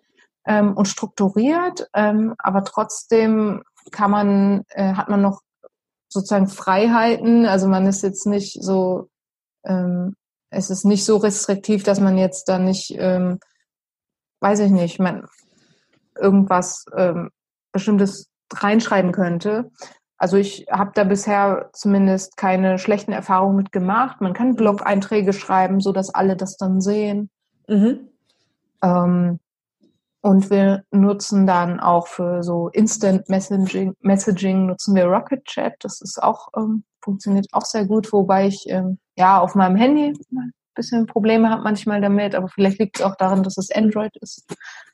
ähm, 0.47 0.75
und 0.75 0.89
strukturiert, 0.89 1.89
ähm, 1.95 2.35
aber 2.39 2.65
trotzdem 2.65 3.63
kann 3.91 4.11
man, 4.11 4.65
äh, 4.71 4.95
hat 4.95 5.11
man 5.11 5.21
noch 5.21 5.43
sozusagen 6.09 6.49
Freiheiten. 6.49 7.45
Also 7.45 7.69
man 7.69 7.87
ist 7.87 8.03
jetzt 8.03 8.27
nicht 8.27 8.63
so, 8.63 9.09
ähm, 9.65 10.17
es 10.51 10.71
ist 10.71 10.85
nicht 10.85 11.05
so 11.05 11.17
restriktiv, 11.17 11.83
dass 11.83 12.01
man 12.01 12.19
jetzt 12.19 12.49
da 12.49 12.59
nicht, 12.59 12.95
ähm, 12.97 13.39
weiß 14.41 14.61
ich 14.61 14.71
nicht, 14.71 14.99
man 14.99 15.27
irgendwas 16.17 16.85
ähm, 16.97 17.31
Bestimmtes 17.73 18.31
reinschreiben 18.53 19.13
könnte. 19.13 19.71
Also 20.17 20.37
ich 20.37 20.67
habe 20.71 20.91
da 20.95 21.05
bisher 21.05 21.71
zumindest 21.73 22.37
keine 22.37 22.79
schlechten 22.79 23.13
Erfahrungen 23.13 23.57
mit 23.57 23.73
gemacht. 23.73 24.21
Man 24.21 24.33
kann 24.33 24.57
Blog-Einträge 24.57 25.33
schreiben, 25.33 25.81
so 25.81 25.93
dass 25.93 26.11
alle 26.13 26.37
das 26.37 26.57
dann 26.57 26.81
sehen. 26.81 27.31
Mhm. 27.69 28.09
Ähm, 28.83 29.39
und 30.21 30.51
wir 30.51 30.85
nutzen 30.91 31.47
dann 31.47 31.81
auch 31.81 32.09
für 32.09 32.43
so 32.43 32.69
Instant 32.69 33.29
Messaging, 33.29 33.95
Messaging 34.01 34.67
nutzen 34.67 34.95
wir 34.95 35.07
Rocket 35.07 35.45
Chat. 35.45 35.75
Das 35.81 36.01
ist 36.01 36.23
auch, 36.23 36.49
ähm, 36.57 36.85
funktioniert 37.01 37.47
auch 37.53 37.65
sehr 37.65 37.87
gut, 37.87 38.13
wobei 38.13 38.49
ich 38.49 38.65
ähm, 38.69 38.99
ja 39.17 39.41
auf 39.41 39.55
meinem 39.55 39.77
Handy 39.77 40.13
ein 40.33 40.53
bisschen 40.75 41.07
Probleme 41.07 41.51
habe 41.51 41.63
manchmal 41.63 42.01
damit, 42.01 42.35
aber 42.35 42.49
vielleicht 42.49 42.79
liegt 42.79 42.99
es 42.99 43.03
auch 43.03 43.17
daran, 43.17 43.43
dass 43.43 43.59
es 43.59 43.71
Android 43.71 44.17
ist. 44.21 44.45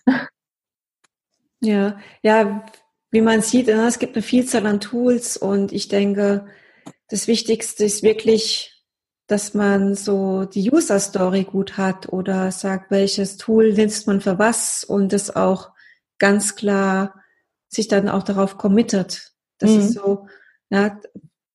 Ja, 1.61 1.99
ja, 2.23 2.63
wie 3.11 3.23
man 3.23 3.41
sieht, 3.41 3.69
ne, 3.69 3.87
es 3.87 3.99
gibt 3.99 4.17
eine 4.17 4.23
Vielzahl 4.23 4.67
an 4.67 4.81
Tools 4.81 5.39
und 5.39 5.73
ich 5.73 5.89
denke, 5.89 6.47
das 7.09 7.27
Wichtigste 7.27 7.85
ist 7.85 8.03
wirklich 8.03 8.74
dass 9.27 9.55
man 9.55 9.95
so 9.95 10.45
die 10.45 10.71
User 10.71 11.01
Story 11.01 11.45
gut 11.45 11.79
hat 11.79 12.13
oder 12.13 12.51
sagt, 12.53 12.91
welches 12.91 13.37
Tool 13.37 13.73
nutzt 13.73 14.07
man 14.07 14.21
für 14.21 14.39
was 14.39 14.85
und 14.85 15.13
das 15.13 15.35
auch 15.35 15.71
ganz 16.19 16.57
klar 16.57 17.15
sich 17.69 17.89
dann 17.89 18.09
auch 18.09 18.23
darauf 18.23 18.59
committet. 18.59 19.33
Das 19.59 19.71
mhm. 19.71 19.79
ist 19.79 19.93
so, 19.95 20.29
ja, 20.71 21.01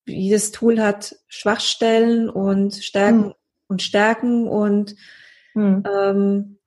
jedes 0.05 0.51
Tool 0.51 0.81
hat 0.81 1.15
Schwachstellen 1.27 2.29
und 2.29 2.75
Stärken 2.75 3.27
mhm. 3.27 3.33
und 3.67 3.81
Stärken 3.81 4.47
und 4.47 4.95
mhm. 5.53 5.83
ähm, 5.87 6.59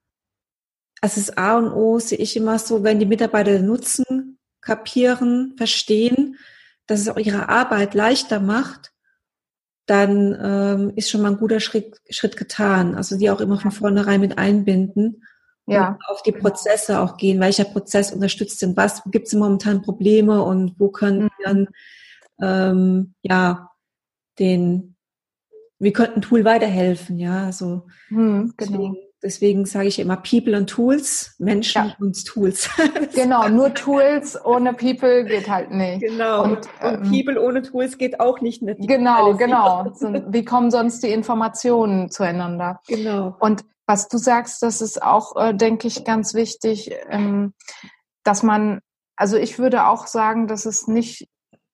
also 1.01 1.21
das 1.21 1.37
A 1.37 1.59
und 1.59 1.73
O 1.73 1.99
sehe 1.99 2.19
ich 2.19 2.37
immer 2.37 2.61
so, 2.61 2.85
wenn 2.85 3.01
die 3.01 3.07
Mitarbeiter 3.07 3.59
nutzen, 3.59 4.39
kapieren, 4.61 5.55
verstehen, 5.57 6.39
dass 6.87 7.01
es 7.01 7.09
auch 7.09 7.19
ihre 7.19 7.49
Arbeit 7.49 7.95
leichter 7.95 8.39
macht, 8.39 8.92
dann 9.87 10.39
ähm, 10.41 10.93
ist 10.97 11.11
schon 11.11 11.23
mal 11.23 11.33
ein 11.33 11.39
guter 11.39 11.61
Schritt, 11.61 12.01
Schritt 12.09 12.37
getan. 12.37 12.95
Also 12.95 13.19
die 13.19 13.31
auch 13.31 13.41
immer 13.41 13.59
von 13.59 13.71
vornherein 13.71 14.21
mit 14.21 14.39
einbinden 14.39 15.23
ja. 15.67 15.91
und 15.91 16.09
auf 16.09 16.23
die 16.23 16.33
Prozesse 16.33 17.01
auch 17.01 17.17
gehen. 17.17 17.41
Welcher 17.41 17.65
Prozess 17.65 18.13
unterstützt 18.13 18.63
denn 18.63 18.77
was? 18.77 19.05
Wo 19.05 19.11
gibt 19.11 19.27
es 19.27 19.35
momentan 19.35 19.83
Probleme 19.83 20.43
und 20.43 20.79
wo 20.79 20.89
können 20.89 21.25
mhm. 21.25 21.31
wir 21.39 21.47
dann 21.47 21.69
ähm, 22.41 23.15
ja 23.23 23.71
den, 24.39 24.97
wie 25.79 25.93
könnten 25.93 26.23
Tool 26.23 26.45
weiterhelfen? 26.45 27.19
Ja, 27.19 27.47
also 27.47 27.87
mhm, 28.09 28.55
genau. 28.57 28.71
deswegen 28.73 28.97
Deswegen 29.23 29.67
sage 29.67 29.87
ich 29.87 30.01
immer 30.01 30.17
People 30.17 30.57
und 30.57 30.69
Tools, 30.69 31.37
Menschen 31.39 31.87
ja. 31.87 31.97
und 32.01 32.27
Tools. 32.27 32.69
genau, 33.15 33.49
nur 33.49 33.73
Tools 33.75 34.37
ohne 34.45 34.73
People 34.73 35.25
geht 35.25 35.49
halt 35.49 35.71
nicht. 35.71 36.01
Genau, 36.01 36.43
und, 36.43 36.57
und, 36.57 36.69
ähm, 36.81 37.03
People 37.03 37.41
ohne 37.41 37.63
Tools 37.63 37.99
geht 37.99 38.19
auch 38.19 38.41
nicht. 38.41 38.63
Mit 38.63 38.79
genau, 38.87 39.35
genau. 39.35 39.85
Wie 40.29 40.45
kommen 40.45 40.73
sonst 40.73 41.05
die 41.05 41.11
Informationen 41.11 42.11
zueinander? 42.11 42.81
Genau. 42.89 43.37
Und 43.39 43.65
was 43.87 44.09
du 44.09 44.19
sagst, 44.19 44.63
das 44.63 44.81
ist 44.81 45.03
auch, 45.03 45.37
äh, 45.37 45.55
denke 45.55 45.87
ich, 45.87 46.05
ganz 46.05 46.35
wichtig, 46.35 46.91
ähm, 47.09 47.55
dass 48.25 48.43
man, 48.43 48.81
also 49.17 49.37
ich 49.37 49.59
würde 49.59 49.87
auch 49.87 50.07
sagen, 50.09 50.49
dass 50.49 50.67
es 50.67 50.89
nicht 50.89 51.29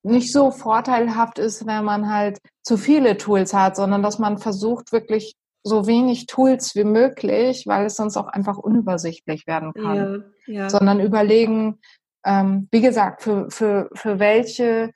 nicht 0.04 0.32
so 0.32 0.50
vorteilhaft 0.50 1.38
ist, 1.38 1.66
wenn 1.66 1.84
man 1.84 2.12
halt 2.12 2.38
zu 2.62 2.76
viele 2.76 3.16
Tools 3.16 3.52
hat, 3.52 3.76
sondern 3.76 4.02
dass 4.02 4.18
man 4.18 4.38
versucht, 4.38 4.92
wirklich 4.92 5.34
so 5.68 5.86
wenig 5.86 6.26
Tools 6.26 6.74
wie 6.74 6.84
möglich, 6.84 7.64
weil 7.66 7.86
es 7.86 7.96
sonst 7.96 8.16
auch 8.16 8.26
einfach 8.26 8.58
unübersichtlich 8.58 9.46
werden 9.46 9.72
kann. 9.72 10.24
Ja, 10.46 10.62
ja. 10.62 10.70
Sondern 10.70 10.98
überlegen, 10.98 11.78
ähm, 12.24 12.68
wie 12.72 12.80
gesagt, 12.80 13.22
für, 13.22 13.50
für, 13.50 13.88
für 13.94 14.18
welche 14.18 14.90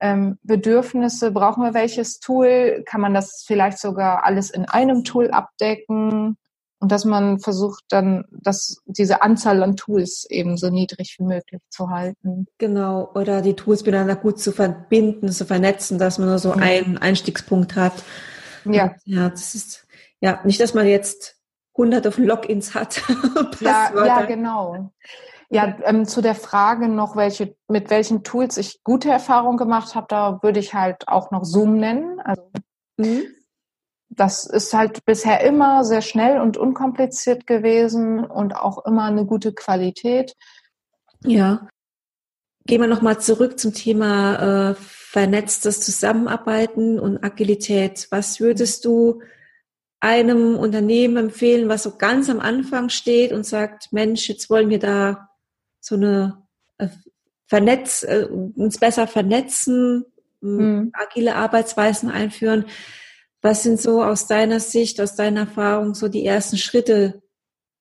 ähm, 0.00 0.38
Bedürfnisse 0.42 1.32
brauchen 1.32 1.64
wir 1.64 1.74
welches 1.74 2.20
Tool? 2.20 2.84
Kann 2.86 3.00
man 3.00 3.14
das 3.14 3.44
vielleicht 3.46 3.78
sogar 3.78 4.24
alles 4.24 4.50
in 4.50 4.64
einem 4.66 5.04
Tool 5.04 5.30
abdecken? 5.30 6.36
Und 6.80 6.92
dass 6.92 7.04
man 7.04 7.40
versucht 7.40 7.82
dann, 7.88 8.24
dass 8.30 8.80
diese 8.86 9.22
Anzahl 9.22 9.64
an 9.64 9.74
Tools 9.74 10.24
eben 10.30 10.56
so 10.56 10.70
niedrig 10.70 11.16
wie 11.18 11.24
möglich 11.24 11.60
zu 11.70 11.90
halten. 11.90 12.46
Genau, 12.58 13.10
oder 13.14 13.42
die 13.42 13.54
Tools 13.54 13.84
miteinander 13.84 14.14
gut 14.14 14.38
zu 14.38 14.52
verbinden, 14.52 15.32
zu 15.32 15.44
vernetzen, 15.44 15.98
dass 15.98 16.18
man 16.18 16.28
nur 16.28 16.38
so 16.38 16.52
einen 16.52 16.96
Einstiegspunkt 16.96 17.74
hat. 17.74 18.04
Ja. 18.64 18.84
Und, 18.84 18.92
ja, 19.04 19.28
das 19.28 19.56
ist 19.56 19.87
ja, 20.20 20.40
nicht, 20.44 20.60
dass 20.60 20.74
man 20.74 20.86
jetzt 20.86 21.36
hunderte 21.76 22.10
von 22.12 22.24
Logins 22.24 22.74
hat. 22.74 23.02
ja, 23.60 23.92
ja, 24.04 24.22
genau. 24.22 24.92
Ja, 25.50 25.78
ähm, 25.84 26.04
zu 26.04 26.20
der 26.20 26.34
Frage 26.34 26.88
noch, 26.88 27.16
welche, 27.16 27.56
mit 27.68 27.88
welchen 27.88 28.22
Tools 28.22 28.58
ich 28.58 28.82
gute 28.84 29.10
Erfahrungen 29.10 29.56
gemacht 29.56 29.94
habe, 29.94 30.06
da 30.08 30.42
würde 30.42 30.60
ich 30.60 30.74
halt 30.74 31.08
auch 31.08 31.30
noch 31.30 31.44
Zoom 31.44 31.78
nennen. 31.78 32.20
Also, 32.20 32.42
mhm. 32.98 33.22
Das 34.10 34.46
ist 34.46 34.72
halt 34.74 35.04
bisher 35.04 35.42
immer 35.42 35.84
sehr 35.84 36.00
schnell 36.00 36.40
und 36.40 36.56
unkompliziert 36.56 37.46
gewesen 37.46 38.24
und 38.24 38.56
auch 38.56 38.84
immer 38.86 39.04
eine 39.04 39.26
gute 39.26 39.52
Qualität. 39.52 40.34
Ja. 41.24 41.68
Gehen 42.66 42.80
wir 42.80 42.88
nochmal 42.88 43.20
zurück 43.20 43.58
zum 43.58 43.72
Thema 43.72 44.70
äh, 44.70 44.74
vernetztes 44.78 45.80
Zusammenarbeiten 45.80 46.98
und 46.98 47.22
Agilität. 47.22 48.08
Was 48.10 48.40
würdest 48.40 48.84
du 48.84 49.22
einem 50.00 50.56
Unternehmen 50.56 51.16
empfehlen, 51.16 51.68
was 51.68 51.82
so 51.82 51.96
ganz 51.96 52.30
am 52.30 52.40
Anfang 52.40 52.88
steht 52.88 53.32
und 53.32 53.44
sagt, 53.44 53.92
Mensch, 53.92 54.28
jetzt 54.28 54.48
wollen 54.48 54.70
wir 54.70 54.78
da 54.78 55.28
so 55.80 55.96
eine 55.96 56.46
äh, 56.78 56.88
vernetz, 57.46 58.04
äh, 58.04 58.26
uns 58.30 58.78
besser 58.78 59.06
vernetzen, 59.06 60.04
mhm. 60.40 60.92
agile 60.92 61.34
Arbeitsweisen 61.34 62.10
einführen. 62.10 62.66
Was 63.42 63.62
sind 63.62 63.80
so 63.80 64.02
aus 64.02 64.26
deiner 64.26 64.60
Sicht, 64.60 65.00
aus 65.00 65.16
deiner 65.16 65.40
Erfahrung 65.40 65.94
so 65.94 66.08
die 66.08 66.24
ersten 66.24 66.58
Schritte, 66.58 67.22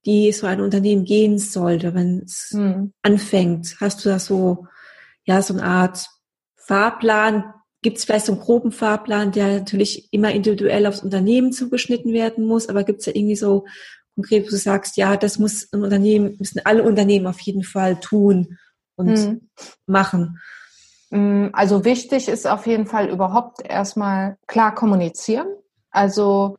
die 0.06 0.32
so 0.32 0.47
ein 0.47 0.62
Unternehmen 0.62 1.03
gehen 1.03 1.38
sollte, 1.38 1.93
wenn 1.93 2.23
es 2.25 2.51
mhm. 2.53 2.93
anfängt? 3.01 3.75
Hast 3.80 4.03
du 4.03 4.10
da 4.10 4.19
so, 4.19 4.67
ja, 5.25 5.41
so 5.41 5.53
eine 5.53 5.63
Art 5.63 6.08
Fahrplan, 6.56 7.53
Gibt 7.88 8.00
es 8.00 8.04
vielleicht 8.04 8.26
so 8.26 8.34
einen 8.34 8.41
groben 8.41 8.73
Fahrplan, 8.73 9.32
der 9.32 9.60
natürlich 9.60 10.12
immer 10.12 10.34
individuell 10.34 10.86
aufs 10.88 11.04
Unternehmen 11.04 11.54
zugeschnitten 11.54 12.12
werden 12.12 12.45
muss, 12.45 12.67
aber 12.67 12.84
gibt 12.84 13.00
es 13.00 13.06
ja 13.06 13.15
irgendwie 13.15 13.38
so 13.38 13.63
konkret, 14.13 14.45
wo 14.45 14.50
du 14.50 14.58
sagst, 14.58 14.97
ja, 14.97 15.15
das 15.15 15.39
muss 15.39 15.71
ein 15.71 15.84
Unternehmen, 15.84 16.36
müssen 16.38 16.60
alle 16.65 16.84
Unternehmen 16.84 17.28
auf 17.28 17.39
jeden 17.39 17.63
Fall 17.63 17.97
tun 17.97 18.58
und 18.97 19.17
hm. 19.17 19.50
machen? 19.86 20.41
Mm, 21.12 21.47
also 21.54 21.86
wichtig 21.86 22.28
ist 22.28 22.45
auf 22.45 22.67
jeden 22.67 22.88
Fall 22.88 23.08
überhaupt 23.08 23.65
erstmal 23.65 24.36
klar 24.47 24.76
kommunizieren. 24.76 25.47
Also, 25.89 26.58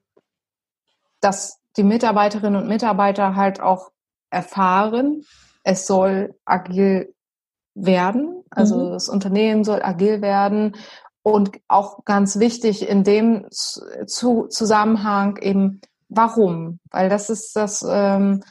dass 1.20 1.58
die 1.76 1.84
Mitarbeiterinnen 1.84 2.62
und 2.62 2.68
Mitarbeiter 2.68 3.36
halt 3.36 3.60
auch 3.60 3.90
erfahren, 4.30 5.26
es 5.62 5.86
soll 5.86 6.34
agil 6.46 7.14
werden. 7.74 8.44
Also 8.48 8.86
mhm. 8.86 8.92
das 8.92 9.10
Unternehmen 9.10 9.62
soll 9.62 9.82
agil 9.82 10.22
werden 10.22 10.74
und 11.22 11.58
auch 11.68 12.04
ganz 12.04 12.38
wichtig 12.38 12.88
in 12.88 13.04
dem 13.04 13.46
zu 13.50 14.46
Zusammenhang 14.48 15.36
eben, 15.38 15.80
warum? 16.08 16.80
Weil 16.90 17.08
das 17.08 17.30
ist 17.30 17.54
das, 17.54 17.84
ähm, 17.88 18.42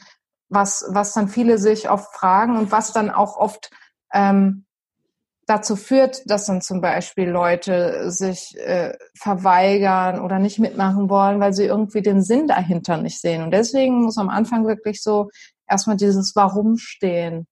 was, 0.48 0.86
was 0.88 1.12
dann 1.12 1.28
viele 1.28 1.58
sich 1.58 1.90
oft 1.90 2.14
fragen 2.14 2.56
und 2.56 2.72
was 2.72 2.92
dann 2.92 3.10
auch 3.10 3.36
oft 3.36 3.70
ähm, 4.12 4.64
dazu 5.48 5.76
führt, 5.76 6.22
dass 6.30 6.46
dann 6.46 6.60
zum 6.60 6.80
Beispiel 6.80 7.28
Leute 7.28 8.10
sich 8.10 8.56
äh, 8.58 8.92
verweigern 9.14 10.20
oder 10.20 10.38
nicht 10.38 10.58
mitmachen 10.58 11.08
wollen, 11.08 11.40
weil 11.40 11.54
sie 11.54 11.64
irgendwie 11.64 12.02
den 12.02 12.22
Sinn 12.22 12.48
dahinter 12.48 12.98
nicht 12.98 13.20
sehen. 13.20 13.42
Und 13.42 13.50
deswegen 13.50 14.02
muss 14.02 14.18
am 14.18 14.28
Anfang 14.28 14.66
wirklich 14.66 15.02
so 15.02 15.30
erstmal 15.66 15.96
dieses 15.96 16.36
Warum 16.36 16.76
stehen. 16.76 17.46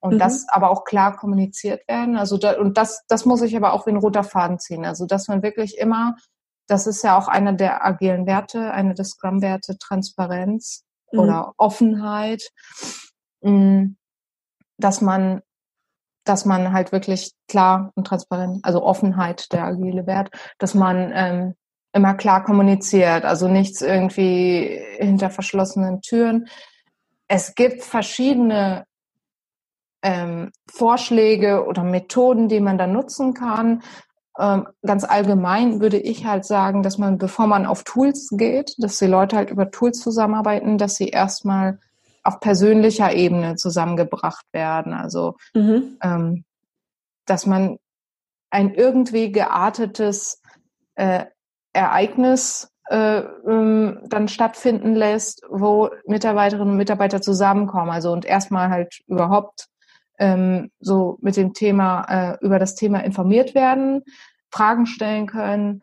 Und 0.00 0.14
mhm. 0.14 0.18
das 0.18 0.48
aber 0.48 0.70
auch 0.70 0.84
klar 0.84 1.16
kommuniziert 1.16 1.86
werden. 1.86 2.16
Also 2.16 2.38
da, 2.38 2.58
und 2.58 2.78
das, 2.78 3.04
das 3.08 3.26
muss 3.26 3.42
ich 3.42 3.56
aber 3.56 3.72
auch 3.74 3.86
wie 3.86 3.90
ein 3.90 3.98
roter 3.98 4.24
Faden 4.24 4.58
ziehen. 4.58 4.84
Also 4.84 5.06
dass 5.06 5.28
man 5.28 5.42
wirklich 5.42 5.76
immer, 5.78 6.16
das 6.66 6.86
ist 6.86 7.02
ja 7.02 7.18
auch 7.18 7.28
einer 7.28 7.52
der 7.52 7.84
agilen 7.84 8.26
Werte, 8.26 8.72
eine 8.72 8.94
der 8.94 9.04
Scrum-Werte, 9.04 9.76
Transparenz 9.78 10.84
mhm. 11.12 11.18
oder 11.18 11.52
Offenheit, 11.58 12.50
mm, 13.42 13.94
dass 14.78 15.00
man 15.00 15.42
dass 16.24 16.44
man 16.44 16.72
halt 16.72 16.92
wirklich 16.92 17.32
klar 17.48 17.92
und 17.94 18.06
transparent, 18.06 18.64
also 18.64 18.82
Offenheit 18.84 19.52
der 19.52 19.64
agile 19.64 20.06
Wert, 20.06 20.30
dass 20.58 20.74
man 20.74 21.10
ähm, 21.14 21.54
immer 21.92 22.14
klar 22.14 22.44
kommuniziert, 22.44 23.24
also 23.24 23.48
nichts 23.48 23.82
irgendwie 23.82 24.80
hinter 24.98 25.30
verschlossenen 25.30 26.02
Türen. 26.02 26.46
Es 27.26 27.54
gibt 27.54 27.82
verschiedene 27.82 28.84
ähm, 30.02 30.50
Vorschläge 30.70 31.64
oder 31.66 31.82
Methoden, 31.82 32.48
die 32.48 32.60
man 32.60 32.78
da 32.78 32.86
nutzen 32.86 33.34
kann. 33.34 33.82
Ähm, 34.38 34.66
ganz 34.84 35.04
allgemein 35.04 35.80
würde 35.80 35.98
ich 35.98 36.24
halt 36.24 36.44
sagen, 36.44 36.82
dass 36.82 36.98
man, 36.98 37.18
bevor 37.18 37.46
man 37.46 37.66
auf 37.66 37.84
Tools 37.84 38.28
geht, 38.32 38.74
dass 38.78 38.98
die 38.98 39.06
Leute 39.06 39.36
halt 39.36 39.50
über 39.50 39.70
Tools 39.70 40.00
zusammenarbeiten, 40.00 40.78
dass 40.78 40.94
sie 40.94 41.08
erstmal 41.08 41.78
auf 42.22 42.40
persönlicher 42.40 43.12
Ebene 43.12 43.56
zusammengebracht 43.56 44.46
werden. 44.52 44.92
Also, 44.92 45.36
mhm. 45.54 45.98
ähm, 46.02 46.44
dass 47.26 47.46
man 47.46 47.78
ein 48.50 48.74
irgendwie 48.74 49.32
geartetes 49.32 50.42
äh, 50.96 51.24
Ereignis 51.72 52.72
äh, 52.90 53.20
ähm, 53.20 54.00
dann 54.08 54.28
stattfinden 54.28 54.94
lässt, 54.94 55.42
wo 55.48 55.90
Mitarbeiterinnen 56.06 56.72
und 56.72 56.76
Mitarbeiter 56.76 57.22
zusammenkommen. 57.22 57.90
Also 57.90 58.12
und 58.12 58.24
erstmal 58.24 58.68
halt 58.68 59.00
überhaupt 59.06 59.68
ähm, 60.20 60.70
so 60.78 61.18
mit 61.22 61.36
dem 61.36 61.54
Thema, 61.54 62.04
äh, 62.08 62.44
über 62.44 62.58
das 62.58 62.74
Thema 62.76 63.00
informiert 63.00 63.54
werden, 63.54 64.04
Fragen 64.52 64.86
stellen 64.86 65.26
können 65.26 65.82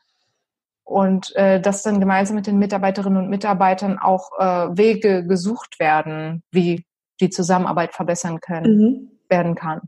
und 0.84 1.36
äh, 1.36 1.60
dass 1.60 1.84
dann 1.84 2.00
gemeinsam 2.00 2.36
mit 2.36 2.48
den 2.48 2.60
Mitarbeiterinnen 2.60 3.18
und 3.18 3.30
Mitarbeitern 3.30 3.98
auch 3.98 4.30
äh, 4.40 4.78
Wege 4.78 5.26
gesucht 5.26 5.80
werden, 5.80 6.44
wie 6.52 6.86
die 7.20 7.30
Zusammenarbeit 7.30 7.94
verbessern 7.94 8.40
können, 8.40 8.78
mhm. 8.78 9.12
werden 9.28 9.56
kann. 9.56 9.82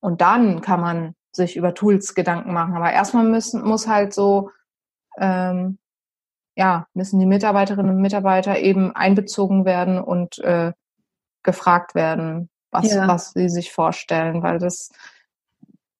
Und 0.00 0.20
dann 0.20 0.60
kann 0.60 0.80
man 0.80 1.14
sich 1.32 1.56
über 1.56 1.74
Tools 1.74 2.14
Gedanken 2.14 2.52
machen. 2.52 2.74
Aber 2.76 2.92
erstmal 2.92 3.24
müssen, 3.24 3.62
muss 3.62 3.88
halt 3.88 4.14
so, 4.14 4.50
ähm, 5.18 5.78
ja, 6.56 6.86
müssen 6.94 7.18
die 7.18 7.26
Mitarbeiterinnen 7.26 7.96
und 7.96 8.02
Mitarbeiter 8.02 8.58
eben 8.58 8.94
einbezogen 8.94 9.64
werden 9.64 9.98
und 9.98 10.38
äh, 10.38 10.72
gefragt 11.42 11.94
werden, 11.94 12.50
was, 12.72 12.92
ja. 12.92 13.06
was 13.06 13.32
sie 13.32 13.48
sich 13.48 13.70
vorstellen, 13.70 14.42
weil 14.42 14.58
das, 14.58 14.90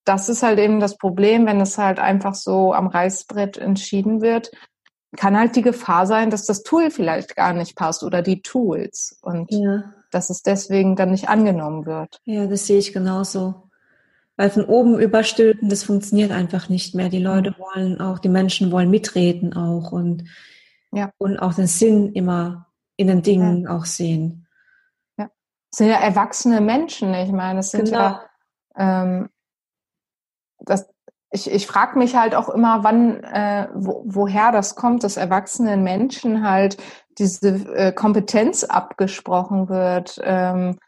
das 0.05 0.29
ist 0.29 0.43
halt 0.43 0.59
eben 0.59 0.81
das 0.81 0.97
Problem, 0.97 1.47
wenn 1.47 1.61
es 1.61 1.79
halt 1.79 2.01
einfach 2.01 2.35
so 2.35 2.73
am 2.73 2.89
Reißbrett 2.89 3.59
entschieden 3.59 4.21
wird, 4.21 4.51
kann 5.17 5.39
halt 5.39 5.55
die 5.55 5.63
Gefahr 5.63 6.07
sein, 6.07 6.31
dass 6.31 6.47
das 6.47 6.63
Tool 6.63 6.91
vielleicht 6.91 7.37
gar 7.37 7.53
nicht 7.53 7.77
passt 7.77 8.03
oder 8.03 8.23
die 8.23 8.41
Tools 8.41 9.19
und 9.21 9.53
ja. 9.53 9.93
dass 10.11 10.31
es 10.31 10.43
deswegen 10.43 10.97
dann 10.97 11.11
nicht 11.11 11.29
angenommen 11.29 11.85
wird. 11.85 12.21
Ja, 12.25 12.47
das 12.47 12.67
sehe 12.67 12.79
ich 12.79 12.95
genauso. 12.95 13.69
Weil 14.37 14.49
von 14.49 14.65
oben 14.65 14.99
überstülpen, 14.99 15.69
das 15.69 15.85
funktioniert 15.85 16.31
einfach 16.31 16.71
nicht 16.71 16.95
mehr. 16.95 17.11
Die 17.11 17.19
Leute 17.19 17.51
mhm. 17.51 17.55
wollen 17.59 18.01
auch, 18.01 18.19
die 18.19 18.31
Menschen 18.31 18.73
wollen 18.73 18.89
mitreden 18.89 19.53
auch 19.53 19.93
und, 19.93 20.25
ja. 20.91 21.11
und 21.19 21.39
auch 21.39 21.53
den 21.53 21.67
Sinn 21.67 22.13
immer 22.15 22.69
in 22.97 23.09
den 23.09 23.21
Dingen 23.21 23.65
ja. 23.65 23.77
auch 23.77 23.85
sehen 23.85 24.42
sind 25.75 25.89
ja 25.89 25.97
erwachsene 25.97 26.61
Menschen. 26.61 27.15
Ich 27.15 27.33
meine, 27.33 27.61
es 27.61 27.71
sind 27.71 27.87
genau. 27.87 27.99
ja, 27.99 28.23
ähm, 28.77 29.29
das, 30.61 30.87
ich, 31.31 31.51
ich 31.51 31.67
frage 31.67 31.99
mich 31.99 32.15
halt 32.15 32.35
auch 32.35 32.49
immer, 32.49 32.85
wann, 32.85 33.23
äh, 33.25 33.69
wo, 33.75 34.03
woher 34.07 34.53
das 34.53 34.75
kommt, 34.75 35.03
dass 35.03 35.17
erwachsenen 35.17 35.83
Menschen 35.83 36.49
halt 36.49 36.77
diese 37.19 37.49
äh, 37.75 37.93
Kompetenz 37.93 38.65
abgesprochen 38.65 39.69
wird, 39.69 40.21
ähm, 40.23 40.79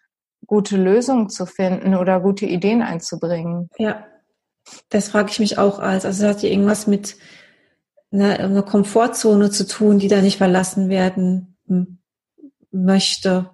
gute 0.46 0.76
Lösungen 0.76 1.30
zu 1.30 1.46
finden 1.46 1.94
oder 1.94 2.20
gute 2.20 2.44
Ideen 2.44 2.82
einzubringen. 2.82 3.70
Ja, 3.78 4.04
das 4.90 5.08
frage 5.08 5.30
ich 5.30 5.40
mich 5.40 5.58
auch 5.58 5.78
als. 5.78 6.04
Also 6.04 6.24
es 6.24 6.36
hat 6.36 6.42
ja 6.42 6.50
irgendwas 6.50 6.86
mit 6.86 7.16
einer, 8.12 8.38
einer 8.38 8.62
Komfortzone 8.62 9.50
zu 9.50 9.66
tun, 9.66 9.98
die 9.98 10.08
da 10.08 10.20
nicht 10.20 10.38
verlassen 10.38 10.90
werden 10.90 11.56
möchte 12.70 13.53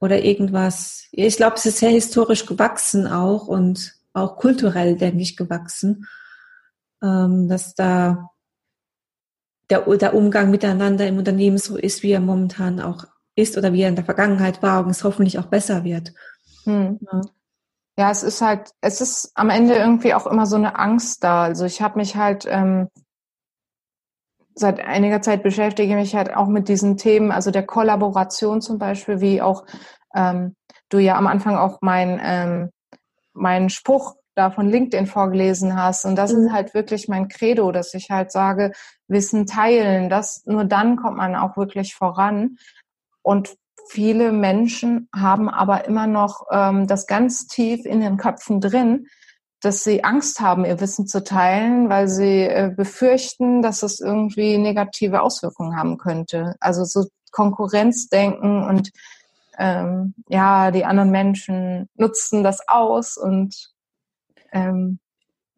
oder 0.00 0.22
irgendwas. 0.22 1.06
Ich 1.12 1.36
glaube, 1.36 1.56
es 1.56 1.66
ist 1.66 1.78
sehr 1.78 1.90
historisch 1.90 2.46
gewachsen 2.46 3.06
auch 3.06 3.46
und 3.46 3.94
auch 4.12 4.36
kulturell, 4.36 4.96
denke 4.96 5.22
ich, 5.22 5.36
gewachsen, 5.36 6.06
ähm, 7.02 7.48
dass 7.48 7.74
da 7.74 8.30
der, 9.70 9.80
der 9.96 10.14
Umgang 10.14 10.50
miteinander 10.50 11.06
im 11.06 11.18
Unternehmen 11.18 11.58
so 11.58 11.76
ist, 11.76 12.02
wie 12.02 12.12
er 12.12 12.20
momentan 12.20 12.80
auch 12.80 13.04
ist 13.34 13.56
oder 13.58 13.72
wie 13.72 13.82
er 13.82 13.88
in 13.88 13.96
der 13.96 14.04
Vergangenheit 14.04 14.62
war 14.62 14.84
und 14.84 14.90
es 14.90 15.04
hoffentlich 15.04 15.38
auch 15.38 15.46
besser 15.46 15.84
wird. 15.84 16.12
Hm. 16.64 17.00
Ja. 17.00 17.20
ja. 17.98 18.10
es 18.10 18.22
ist 18.22 18.40
halt, 18.40 18.70
es 18.80 19.00
ist 19.00 19.32
am 19.34 19.50
Ende 19.50 19.74
irgendwie 19.74 20.14
auch 20.14 20.26
immer 20.26 20.46
so 20.46 20.56
eine 20.56 20.78
Angst 20.78 21.24
da. 21.24 21.44
Also 21.44 21.64
ich 21.64 21.82
habe 21.82 21.98
mich 21.98 22.16
halt 22.16 22.46
ähm, 22.48 22.88
seit 24.54 24.80
einiger 24.80 25.20
Zeit 25.20 25.42
beschäftige 25.42 25.90
ich 25.90 25.94
mich 25.94 26.14
halt 26.14 26.34
auch 26.34 26.46
mit 26.46 26.68
diesen 26.68 26.96
Themen, 26.96 27.32
also 27.32 27.50
der 27.50 27.66
Kollaboration 27.66 28.60
zum 28.60 28.78
Beispiel, 28.78 29.20
wie 29.20 29.42
auch 29.42 29.64
ähm, 30.14 30.54
du 30.88 30.98
ja 30.98 31.16
am 31.16 31.26
Anfang 31.26 31.56
auch 31.56 31.78
mein, 31.80 32.20
ähm, 32.22 32.70
meinen 33.32 33.68
Spruch 33.68 34.14
da 34.34 34.50
von 34.50 34.68
LinkedIn 34.68 35.06
vorgelesen 35.06 35.80
hast. 35.80 36.04
Und 36.04 36.16
das 36.16 36.32
mhm. 36.32 36.46
ist 36.46 36.52
halt 36.52 36.74
wirklich 36.74 37.08
mein 37.08 37.28
Credo, 37.28 37.72
dass 37.72 37.94
ich 37.94 38.10
halt 38.10 38.32
sage, 38.32 38.72
Wissen 39.08 39.46
teilen, 39.46 40.08
das, 40.08 40.42
nur 40.46 40.64
dann 40.64 40.96
kommt 40.96 41.16
man 41.16 41.36
auch 41.36 41.56
wirklich 41.56 41.94
voran. 41.94 42.56
Und 43.22 43.56
viele 43.88 44.32
Menschen 44.32 45.08
haben 45.14 45.48
aber 45.48 45.84
immer 45.86 46.06
noch 46.06 46.46
ähm, 46.50 46.86
das 46.86 47.06
ganz 47.06 47.46
tief 47.46 47.84
in 47.84 48.00
den 48.00 48.16
Köpfen 48.16 48.60
drin, 48.60 49.06
dass 49.64 49.84
sie 49.84 50.04
Angst 50.04 50.40
haben, 50.40 50.64
ihr 50.64 50.80
Wissen 50.80 51.06
zu 51.06 51.24
teilen, 51.24 51.88
weil 51.88 52.08
sie 52.08 52.42
äh, 52.42 52.72
befürchten, 52.74 53.62
dass 53.62 53.82
es 53.82 54.00
irgendwie 54.00 54.58
negative 54.58 55.22
Auswirkungen 55.22 55.76
haben 55.76 55.98
könnte. 55.98 56.54
Also 56.60 56.84
so 56.84 57.06
Konkurrenzdenken 57.30 58.62
und 58.64 58.90
ähm, 59.58 60.14
ja, 60.28 60.70
die 60.70 60.84
anderen 60.84 61.10
Menschen 61.10 61.88
nutzen 61.96 62.42
das 62.42 62.68
aus 62.68 63.16
und 63.16 63.70
ähm, 64.52 64.98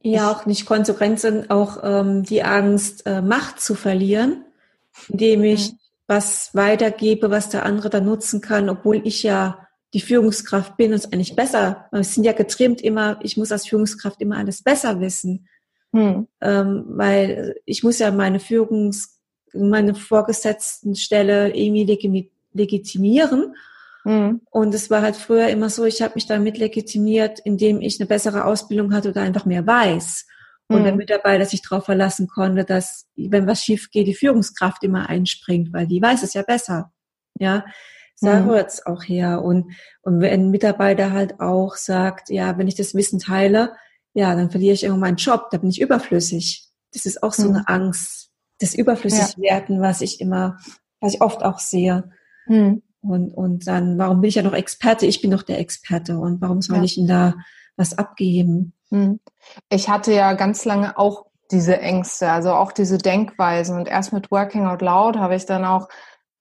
ja, 0.01 0.31
auch 0.31 0.47
nicht 0.47 0.67
Konkurrenz, 0.67 1.23
sondern 1.23 1.51
auch 1.51 1.79
ähm, 1.83 2.23
die 2.23 2.45
Angst, 2.45 3.07
äh, 3.07 3.23
Macht 3.23 3.61
zu 3.61 3.75
verlieren, 3.75 4.45
indem 5.09 5.43
ich 5.43 5.73
mhm. 5.73 5.79
was 6.07 6.55
weitergebe, 6.55 7.31
was 7.31 7.49
der 7.49 7.67
andere 7.67 7.91
dann 7.91 8.05
nutzen 8.05 8.41
kann, 8.41 8.69
obwohl 8.69 9.05
ich 9.05 9.23
ja 9.23 9.66
die 9.95 10.01
Führungskraft 10.01 10.77
bin 10.77 10.93
und 10.93 10.99
es 10.99 11.13
eigentlich 11.13 11.37
besser. 11.37 11.87
Wir 11.93 12.05
sind 12.05 12.25
ja 12.25 12.33
getrimmt 12.33 12.81
immer, 12.81 13.19
ich 13.23 13.37
muss 13.37 13.53
als 13.53 13.67
Führungskraft 13.67 14.21
immer 14.21 14.37
alles 14.37 14.63
besser 14.63 15.01
wissen. 15.01 15.49
Hm. 15.93 16.27
Ähm, 16.41 16.85
weil 16.89 17.55
ich 17.65 17.83
muss 17.83 17.99
ja 17.99 18.11
meine 18.11 18.41
Führungs, 18.41 19.21
meine 19.55 19.95
vorgesetzten 19.95 20.95
Stelle 20.97 21.55
irgendwie 21.57 22.31
legitimieren. 22.53 23.55
Hm. 24.03 24.41
Und 24.51 24.75
es 24.75 24.91
war 24.91 25.03
halt 25.03 25.17
früher 25.17 25.49
immer 25.49 25.71
so, 25.71 25.85
ich 25.85 26.03
habe 26.03 26.15
mich 26.17 26.27
damit 26.27 26.59
legitimiert, 26.59 27.41
indem 27.41 27.81
ich 27.81 27.99
eine 27.99 28.07
bessere 28.07 28.45
Ausbildung 28.45 28.93
hatte 28.93 29.11
oder 29.11 29.23
einfach 29.23 29.47
mehr 29.47 29.67
weiß. 29.67 30.27
Und 30.69 30.83
der 30.83 30.93
hm. 30.93 30.99
Mitarbeiter 30.99 31.45
sich 31.45 31.63
darauf 31.63 31.85
verlassen 31.85 32.27
konnte, 32.27 32.65
dass, 32.65 33.07
wenn 33.15 33.47
was 33.47 33.63
schief 33.63 33.91
geht, 33.93 34.09
die 34.09 34.15
Führungskraft 34.15 34.83
immer 34.83 35.09
einspringt, 35.09 35.73
weil 35.73 35.87
die 35.87 36.03
weiß 36.03 36.25
es 36.25 36.35
ja 36.35 36.43
besser. 36.43 36.93
Ja, 37.39 37.65
da 38.21 38.41
mhm. 38.41 38.47
hört's 38.47 38.87
auch 38.87 39.03
her. 39.03 39.43
Und, 39.43 39.73
und 40.03 40.21
wenn 40.21 40.33
ein 40.33 40.51
Mitarbeiter 40.51 41.13
halt 41.13 41.41
auch 41.41 41.77
sagt, 41.77 42.31
ja, 42.31 42.57
wenn 42.59 42.69
ich 42.69 42.75
das 42.75 42.95
Wissen 42.95 43.19
teile, 43.19 43.75
ja, 44.15 44.35
dann 44.35 44.51
verliere 44.51 44.75
ich 44.75 44.85
irgendwann 44.85 45.11
meinen 45.11 45.17
Job, 45.17 45.49
da 45.51 45.59
bin 45.59 45.71
ich 45.71 45.81
überflüssig. 45.81 46.69
Das 46.93 47.05
ist 47.05 47.23
auch 47.23 47.35
so 47.35 47.49
mhm. 47.49 47.57
eine 47.57 47.69
Angst, 47.69 48.31
das 48.59 48.75
Überflüssigwerden, 48.75 49.77
ja. 49.77 49.83
was 49.83 50.01
ich 50.01 50.21
immer, 50.21 50.59
was 51.01 51.15
ich 51.15 51.21
oft 51.21 51.45
auch 51.45 51.59
sehe. 51.59 52.11
Mhm. 52.47 52.83
Und, 53.03 53.33
und 53.33 53.67
dann, 53.67 53.99
warum 53.99 54.21
bin 54.21 54.29
ich 54.29 54.37
ja 54.37 54.43
noch 54.43 54.55
Experte? 54.55 55.07
Ich 55.07 55.21
bin 55.21 55.31
doch 55.31 55.43
der 55.43 55.59
Experte. 55.59 56.19
Und 56.19 56.41
warum 56.41 56.63
soll 56.63 56.79
ja. 56.79 56.85
ich 56.85 56.97
Ihnen 56.97 57.09
da 57.09 57.35
was 57.77 57.99
abgeben? 57.99 58.73
Mhm. 58.91 59.21
Ich 59.69 59.89
hatte 59.89 60.13
ja 60.13 60.33
ganz 60.33 60.65
lange 60.65 60.97
auch 60.99 61.27
diese 61.51 61.79
Ängste, 61.79 62.31
also 62.31 62.53
auch 62.53 62.73
diese 62.73 62.99
Denkweisen. 62.99 63.77
Und 63.77 63.89
erst 63.89 64.13
mit 64.13 64.31
Working 64.31 64.67
Out 64.67 64.83
Loud 64.83 65.17
habe 65.19 65.37
ich 65.37 65.47
dann 65.47 65.65
auch 65.65 65.89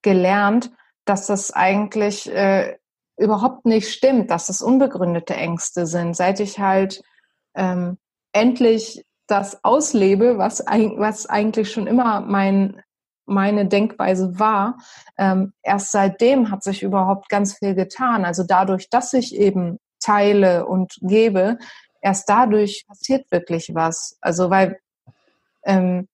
gelernt, 0.02 0.70
dass 1.06 1.26
das 1.26 1.52
eigentlich 1.52 2.30
äh, 2.30 2.76
überhaupt 3.16 3.64
nicht 3.64 3.90
stimmt, 3.90 4.30
dass 4.30 4.48
es 4.50 4.60
unbegründete 4.60 5.34
Ängste 5.34 5.86
sind. 5.86 6.14
Seit 6.14 6.40
ich 6.40 6.58
halt 6.58 7.02
ähm, 7.54 7.96
endlich 8.32 9.04
das 9.26 9.64
auslebe, 9.64 10.38
was, 10.38 10.60
was 10.60 11.26
eigentlich 11.26 11.72
schon 11.72 11.86
immer 11.86 12.20
mein, 12.20 12.82
meine 13.24 13.66
Denkweise 13.66 14.38
war, 14.38 14.78
ähm, 15.16 15.52
erst 15.62 15.90
seitdem 15.92 16.50
hat 16.50 16.62
sich 16.62 16.82
überhaupt 16.82 17.28
ganz 17.28 17.58
viel 17.58 17.74
getan. 17.74 18.24
Also 18.24 18.44
dadurch, 18.46 18.90
dass 18.90 19.12
ich 19.14 19.34
eben 19.34 19.78
teile 20.00 20.66
und 20.66 20.98
gebe, 21.00 21.58
erst 22.00 22.28
dadurch 22.28 22.84
passiert 22.86 23.30
wirklich 23.30 23.74
was. 23.74 24.16
Also 24.20 24.50
weil 24.50 24.78
ähm, 25.64 26.06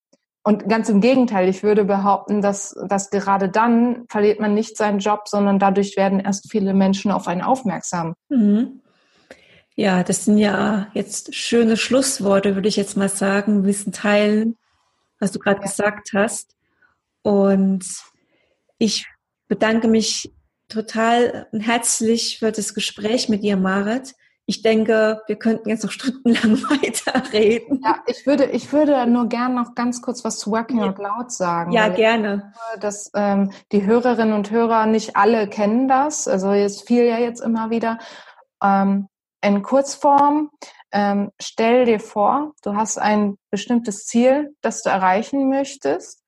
und 0.45 0.69
ganz 0.69 0.89
im 0.89 1.01
Gegenteil, 1.01 1.49
ich 1.49 1.63
würde 1.63 1.85
behaupten, 1.85 2.43
dass, 2.43 2.75
dass 2.89 3.11
gerade 3.11 3.49
dann 3.49 4.05
verliert 4.09 4.41
man 4.41 4.55
nicht 4.55 4.77
seinen 4.77 4.99
Job, 4.99 5.29
sondern 5.29 5.59
dadurch 5.59 5.97
werden 5.97 6.19
erst 6.19 6.51
viele 6.51 6.75
Menschen 6.75 7.13
auf 7.13 7.29
einen 7.29 7.43
aufmerksam. 7.43 8.15
Mhm. 8.29 8.81
Ja, 9.75 10.03
das 10.03 10.25
sind 10.25 10.39
ja 10.39 10.89
jetzt 10.95 11.35
schöne 11.35 11.77
Schlussworte, 11.77 12.55
würde 12.55 12.69
ich 12.69 12.77
jetzt 12.77 12.97
mal 12.97 13.09
sagen, 13.09 13.65
wissen 13.65 13.93
teilen, 13.93 14.57
was 15.19 15.33
du 15.33 15.39
gerade 15.39 15.61
ja. 15.61 15.67
gesagt 15.67 16.11
hast. 16.13 16.57
Und 17.23 17.85
ich 18.79 19.07
bedanke 19.47 19.87
mich 19.87 20.33
total 20.69 21.47
herzlich 21.53 22.41
für 22.41 22.51
das 22.51 22.75
Gespräch 22.75 23.29
mit 23.29 23.45
dir, 23.45 23.57
Marit 23.57 24.15
ich 24.47 24.63
denke, 24.63 25.23
wir 25.27 25.37
könnten 25.37 25.69
jetzt 25.69 25.85
noch 25.85 25.91
stundenlang 25.91 26.63
weiterreden. 26.71 27.81
Ja, 27.85 27.97
ich 28.07 28.27
würde, 28.27 28.47
ich 28.47 28.73
würde 28.73 29.07
nur 29.07 29.29
gern 29.29 29.55
noch 29.55 29.75
ganz 29.75 30.03
kurz 30.03 30.25
was 30.25 30.39
zu 30.39 30.51
Working 30.51 30.83
Out 30.83 30.99
Loud 30.99 31.31
sagen. 31.31 31.73
Ja, 31.73 31.89
gerne. 31.89 32.53
Dass 32.81 33.11
ähm, 33.15 33.53
die 33.71 33.85
Hörerinnen 33.85 34.35
und 34.35 34.51
Hörer 34.51 34.87
nicht 34.87 35.17
alle 35.17 35.49
kennen 35.49 35.89
das. 35.89 36.27
Also 36.27 36.53
jetzt 36.53 36.87
viel 36.87 37.05
ja 37.05 37.19
jetzt 37.19 37.41
immer 37.41 37.71
wieder. 37.71 37.99
Ähm, 38.63 39.09
in 39.45 39.63
Kurzform, 39.63 40.51
ähm, 40.93 41.31
stell 41.41 41.85
dir 41.85 42.01
vor, 42.01 42.53
du 42.63 42.75
hast 42.77 42.99
ein 42.99 43.37
bestimmtes 43.51 44.07
Ziel, 44.07 44.55
das 44.61 44.83
du 44.83 44.91
erreichen 44.91 45.49
möchtest. 45.49 46.23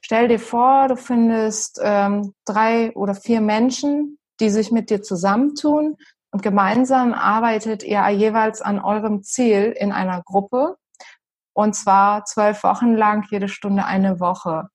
Stell 0.00 0.28
dir 0.28 0.38
vor, 0.38 0.88
du 0.88 0.96
findest 0.96 1.80
ähm, 1.82 2.32
drei 2.44 2.92
oder 2.94 3.14
vier 3.14 3.40
Menschen, 3.40 4.18
die 4.40 4.50
sich 4.50 4.70
mit 4.70 4.90
dir 4.90 5.02
zusammentun, 5.02 5.96
und 6.30 6.42
gemeinsam 6.42 7.14
arbeitet 7.14 7.82
ihr 7.82 8.06
jeweils 8.08 8.60
an 8.60 8.80
eurem 8.80 9.22
Ziel 9.22 9.74
in 9.78 9.92
einer 9.92 10.22
Gruppe 10.22 10.76
und 11.52 11.74
zwar 11.74 12.24
zwölf 12.24 12.62
Wochen 12.64 12.94
lang, 12.94 13.24
jede 13.30 13.48
Stunde 13.48 13.84
eine 13.84 14.20
Woche. 14.20 14.68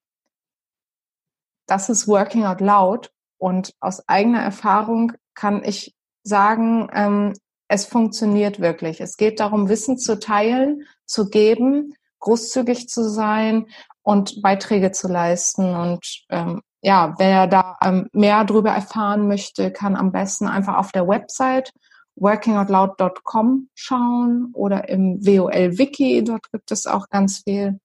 Das 1.67 1.89
ist 1.89 2.07
Working 2.07 2.45
Out 2.45 2.59
Loud 2.59 3.11
und 3.37 3.73
aus 3.79 4.07
eigener 4.07 4.41
Erfahrung 4.41 5.13
kann 5.35 5.63
ich 5.63 5.95
sagen, 6.23 6.89
ähm, 6.93 7.33
es 7.67 7.85
funktioniert 7.85 8.59
wirklich. 8.59 8.99
Es 8.99 9.15
geht 9.15 9.39
darum, 9.39 9.69
Wissen 9.69 9.97
zu 9.97 10.19
teilen, 10.19 10.85
zu 11.05 11.29
geben, 11.29 11.93
großzügig 12.19 12.89
zu 12.89 13.09
sein 13.09 13.67
und 14.03 14.41
Beiträge 14.41 14.91
zu 14.91 15.07
leisten. 15.07 15.75
Und 15.75 16.23
ähm, 16.29 16.61
ja, 16.81 17.15
wer 17.17 17.47
da 17.47 17.77
ähm, 17.83 18.07
mehr 18.13 18.43
darüber 18.43 18.71
erfahren 18.71 19.27
möchte, 19.27 19.71
kann 19.71 19.95
am 19.95 20.11
besten 20.11 20.47
einfach 20.47 20.77
auf 20.77 20.91
der 20.91 21.07
Website 21.07 21.71
workingoutloud.com 22.15 23.69
schauen 23.73 24.49
oder 24.53 24.89
im 24.89 25.25
WOL-Wiki, 25.25 26.23
dort 26.23 26.51
gibt 26.51 26.71
es 26.71 26.87
auch 26.87 27.09
ganz 27.09 27.39
viel. 27.43 27.79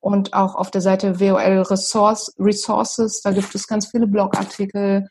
Und 0.00 0.32
auch 0.32 0.54
auf 0.54 0.70
der 0.70 0.80
Seite 0.80 1.20
WOL 1.20 1.62
Resource, 1.62 2.34
Resources, 2.38 3.20
da 3.20 3.32
gibt 3.32 3.54
es 3.54 3.66
ganz 3.66 3.90
viele 3.90 4.06
Blogartikel. 4.06 5.08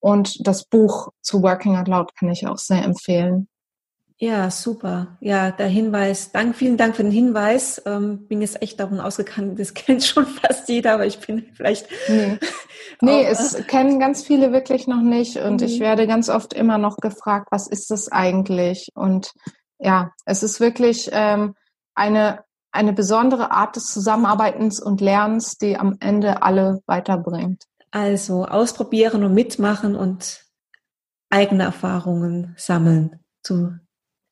Und 0.00 0.46
das 0.46 0.64
Buch 0.64 1.08
zu 1.22 1.42
Working 1.42 1.76
Out 1.76 1.88
Loud 1.88 2.14
kann 2.14 2.28
ich 2.28 2.46
auch 2.46 2.58
sehr 2.58 2.84
empfehlen. 2.84 3.48
Ja, 4.20 4.50
super. 4.50 5.16
Ja, 5.20 5.52
der 5.52 5.68
Hinweis. 5.68 6.32
Dank, 6.32 6.56
vielen 6.56 6.76
Dank 6.76 6.96
für 6.96 7.04
den 7.04 7.12
Hinweis. 7.12 7.80
Ähm, 7.86 8.26
bin 8.26 8.40
jetzt 8.40 8.60
echt 8.60 8.80
davon 8.80 8.98
ausgegangen, 8.98 9.54
das 9.54 9.74
kennt 9.74 10.02
schon 10.02 10.26
fast 10.26 10.68
jeder, 10.68 10.94
aber 10.94 11.06
ich 11.06 11.20
bin 11.20 11.46
vielleicht. 11.54 11.88
Nee, 12.08 12.38
nee 13.00 13.26
auch, 13.26 13.30
es 13.30 13.54
äh, 13.54 13.62
kennen 13.62 14.00
ganz 14.00 14.24
viele 14.24 14.52
wirklich 14.52 14.88
noch 14.88 15.02
nicht. 15.02 15.36
Und 15.36 15.62
ich 15.62 15.78
mhm. 15.78 15.84
werde 15.84 16.08
ganz 16.08 16.28
oft 16.28 16.52
immer 16.52 16.78
noch 16.78 16.96
gefragt, 16.96 17.48
was 17.52 17.68
ist 17.68 17.92
das 17.92 18.10
eigentlich? 18.10 18.88
Und 18.94 19.32
ja, 19.78 20.10
es 20.24 20.42
ist 20.42 20.58
wirklich 20.58 21.10
ähm, 21.12 21.54
eine, 21.94 22.42
eine 22.72 22.92
besondere 22.92 23.52
Art 23.52 23.76
des 23.76 23.86
Zusammenarbeitens 23.86 24.80
und 24.80 25.00
Lernens, 25.00 25.58
die 25.58 25.76
am 25.76 25.96
Ende 26.00 26.42
alle 26.42 26.80
weiterbringt. 26.86 27.66
Also 27.92 28.46
ausprobieren 28.46 29.22
und 29.22 29.32
mitmachen 29.32 29.94
und 29.94 30.44
eigene 31.30 31.62
Erfahrungen 31.62 32.54
sammeln 32.58 33.20
zu 33.42 33.78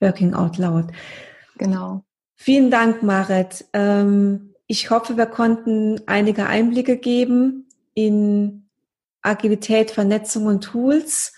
Working 0.01 0.35
Out 0.35 0.59
Loud. 0.59 0.87
Genau. 1.59 2.05
Vielen 2.35 2.71
Dank, 2.71 3.03
Marit. 3.03 3.65
Ähm, 3.73 4.55
ich 4.67 4.91
hoffe, 4.91 5.17
wir 5.17 5.27
konnten 5.27 6.01
einige 6.07 6.47
Einblicke 6.47 6.99
geben 6.99 7.69
in 7.95 8.69
Agilität, 9.23 9.91
Vernetzung 9.91 10.47
und 10.47 10.63
Tools 10.63 11.33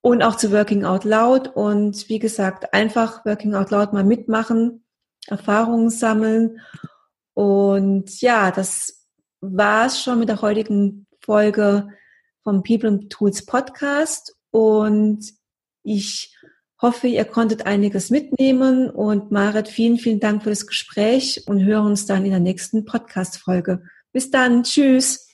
und 0.00 0.22
auch 0.22 0.36
zu 0.36 0.52
Working 0.52 0.84
Out 0.84 1.04
Loud. 1.04 1.48
Und 1.48 2.08
wie 2.08 2.18
gesagt, 2.18 2.72
einfach 2.72 3.24
Working 3.24 3.54
Out 3.54 3.70
Loud 3.70 3.92
mal 3.92 4.04
mitmachen, 4.04 4.84
Erfahrungen 5.26 5.90
sammeln. 5.90 6.60
Und 7.34 8.20
ja, 8.20 8.50
das 8.50 9.06
war 9.40 9.86
es 9.86 10.02
schon 10.02 10.18
mit 10.18 10.28
der 10.28 10.42
heutigen 10.42 11.06
Folge 11.20 11.88
vom 12.42 12.62
People 12.62 12.88
and 12.88 13.10
Tools 13.10 13.44
Podcast. 13.44 14.36
Und 14.50 15.32
ich 15.82 16.37
hoffe, 16.80 17.08
ihr 17.08 17.24
konntet 17.24 17.66
einiges 17.66 18.10
mitnehmen 18.10 18.88
und 18.88 19.30
Marit, 19.30 19.68
vielen, 19.68 19.98
vielen 19.98 20.20
Dank 20.20 20.42
für 20.42 20.50
das 20.50 20.66
Gespräch 20.66 21.44
und 21.46 21.64
hören 21.64 21.86
uns 21.86 22.06
dann 22.06 22.24
in 22.24 22.30
der 22.30 22.40
nächsten 22.40 22.84
Podcast-Folge. 22.84 23.82
Bis 24.12 24.30
dann. 24.30 24.62
Tschüss. 24.62 25.28